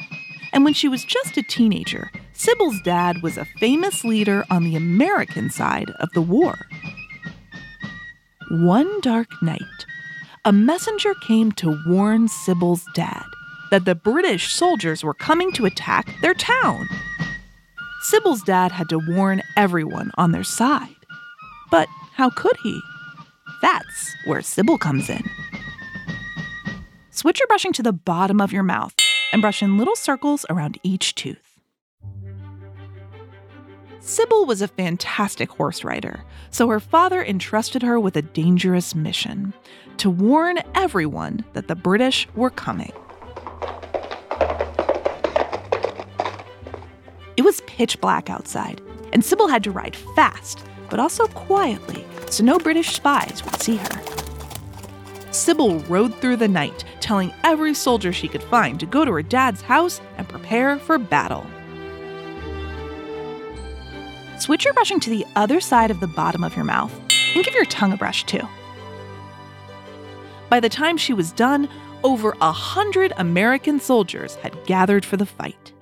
And 0.53 0.65
when 0.65 0.75
she 0.75 0.89
was 0.89 1.05
just 1.05 1.37
a 1.37 1.43
teenager, 1.43 2.11
Sybil's 2.33 2.81
dad 2.83 3.23
was 3.23 3.39
a 3.39 3.47
famous 3.61 4.05
leader 4.05 4.45
on 4.51 4.65
the 4.65 4.77
American 4.77 5.49
side 5.51 5.91
of 6.01 6.11
the 6.13 6.23
war. 6.23 6.57
One 8.51 9.01
dark 9.01 9.31
night, 9.43 9.61
a 10.45 10.53
messenger 10.53 11.15
came 11.15 11.53
to 11.53 11.79
warn 11.87 12.29
Sybil's 12.29 12.85
dad 12.95 13.25
that 13.71 13.85
the 13.85 13.95
British 13.95 14.53
soldiers 14.53 15.05
were 15.05 15.15
coming 15.15 15.53
to 15.53 15.67
attack 15.67 16.15
their 16.21 16.35
town. 16.35 16.89
Sybil's 18.03 18.43
dad 18.43 18.73
had 18.73 18.89
to 18.89 18.99
warn 18.99 19.43
everyone 19.57 20.11
on 20.17 20.33
their 20.33 20.45
side. 20.45 20.95
But 21.71 21.89
how 22.15 22.31
could 22.31 22.57
he? 22.63 22.81
That's 23.61 24.15
where 24.25 24.41
Sybil 24.41 24.79
comes 24.79 25.11
in. 25.11 25.29
Switch 27.11 27.41
your 27.41 27.49
brushing 27.49 27.73
to 27.75 27.83
the 27.83 27.93
bottom 27.93 28.41
of 28.41 28.53
your 28.53 28.63
mouth 28.63 28.95
and 29.33 29.43
brush 29.43 29.63
in 29.63 29.77
little 29.77 29.97
circles 29.97 30.47
around 30.49 30.79
each 30.83 31.15
tooth. 31.15 31.59
Sybil 34.01 34.47
was 34.47 34.63
a 34.63 34.69
fantastic 34.69 35.51
horse 35.51 35.85
rider, 35.85 36.25
so 36.51 36.69
her 36.69 36.81
father 36.81 37.23
entrusted 37.23 37.83
her 37.83 38.01
with 38.01 38.17
a 38.17 38.23
dangerous 38.23 38.95
mission 38.95 39.53
to 39.99 40.11
warn 40.11 40.59
everyone 40.75 41.45
that 41.53 41.69
the 41.69 41.75
British 41.75 42.29
were 42.35 42.51
coming. 42.51 42.93
It 47.37 47.43
was 47.43 47.61
pitch 47.67 48.01
black 48.01 48.31
outside, 48.31 48.81
and 49.13 49.25
Sybil 49.25 49.49
had 49.49 49.65
to 49.65 49.71
ride 49.71 49.97
fast, 50.17 50.65
but 50.91 50.99
also 50.99 51.27
quietly, 51.29 52.05
so 52.31 52.45
no 52.45 52.59
British 52.59 52.95
spies 52.95 53.45
would 53.45 53.61
see 53.61 53.77
her. 53.77 54.03
Sybil 55.33 55.79
rode 55.81 56.15
through 56.17 56.37
the 56.37 56.49
night, 56.49 56.85
telling 57.01 57.33
every 57.45 57.75
soldier 57.75 58.13
she 58.13 58.29
could 58.29 58.43
find 58.43 58.81
to 58.81 58.87
go 58.87 59.05
to 59.05 59.13
her 59.13 59.23
dad's 59.23 59.63
house 59.63 60.01
and 60.17 60.29
prepare 60.29 60.79
for 60.79 60.99
battle. 60.99 61.47
Switch 64.39 64.65
your 64.65 64.75
brushing 64.75 65.01
to 65.01 65.11
the 65.11 65.27
other 65.37 65.61
side 65.61 65.91
of 65.91 66.01
the 66.01 66.07
bottom 66.07 66.45
of 66.45 66.55
your 66.55 66.65
mouth 66.65 66.93
and 67.35 67.45
give 67.45 67.55
your 67.55 67.65
tongue 67.67 67.93
a 67.93 67.97
brush 67.97 68.25
too. 68.25 68.47
By 70.49 70.61
the 70.61 70.69
time 70.69 70.97
she 70.97 71.13
was 71.13 71.33
done, 71.33 71.69
over 72.05 72.37
a 72.41 72.53
hundred 72.53 73.13
American 73.17 73.81
soldiers 73.81 74.37
had 74.37 74.65
gathered 74.65 75.05
for 75.05 75.17
the 75.17 75.27
fight. 75.27 75.73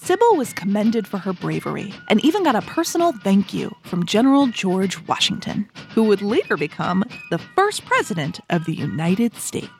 Sybil 0.00 0.36
was 0.36 0.52
commended 0.52 1.06
for 1.06 1.16
her 1.16 1.32
bravery 1.32 1.92
and 2.08 2.22
even 2.22 2.44
got 2.44 2.54
a 2.54 2.60
personal 2.62 3.12
thank 3.22 3.54
you 3.54 3.74
from 3.84 4.04
General 4.04 4.46
George 4.48 5.00
Washington, 5.08 5.66
who 5.94 6.02
would 6.04 6.20
later 6.20 6.58
become 6.58 7.04
the 7.30 7.38
first 7.38 7.86
president 7.86 8.38
of 8.50 8.66
the 8.66 8.74
United 8.74 9.34
States. 9.34 9.70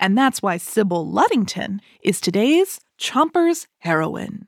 And 0.00 0.16
that's 0.16 0.42
why 0.42 0.56
Sybil 0.56 1.06
Ludington 1.06 1.80
is 2.02 2.20
today's 2.20 2.80
Chomper's 2.98 3.68
heroine. 3.80 4.46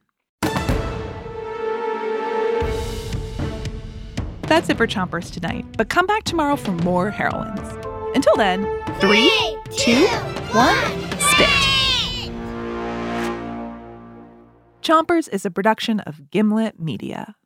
That's 4.46 4.68
it 4.68 4.76
for 4.76 4.86
Chompers 4.86 5.32
tonight, 5.32 5.64
but 5.78 5.88
come 5.88 6.06
back 6.06 6.24
tomorrow 6.24 6.56
for 6.56 6.72
more 6.72 7.10
heroines. 7.10 7.60
Until 8.14 8.36
then, 8.36 8.64
three, 9.00 9.30
two, 9.76 10.06
one, 10.52 10.76
spit. 11.18 11.48
Chompers 14.82 15.28
is 15.32 15.46
a 15.46 15.50
production 15.50 16.00
of 16.00 16.30
Gimlet 16.30 16.78
Media. 16.78 17.36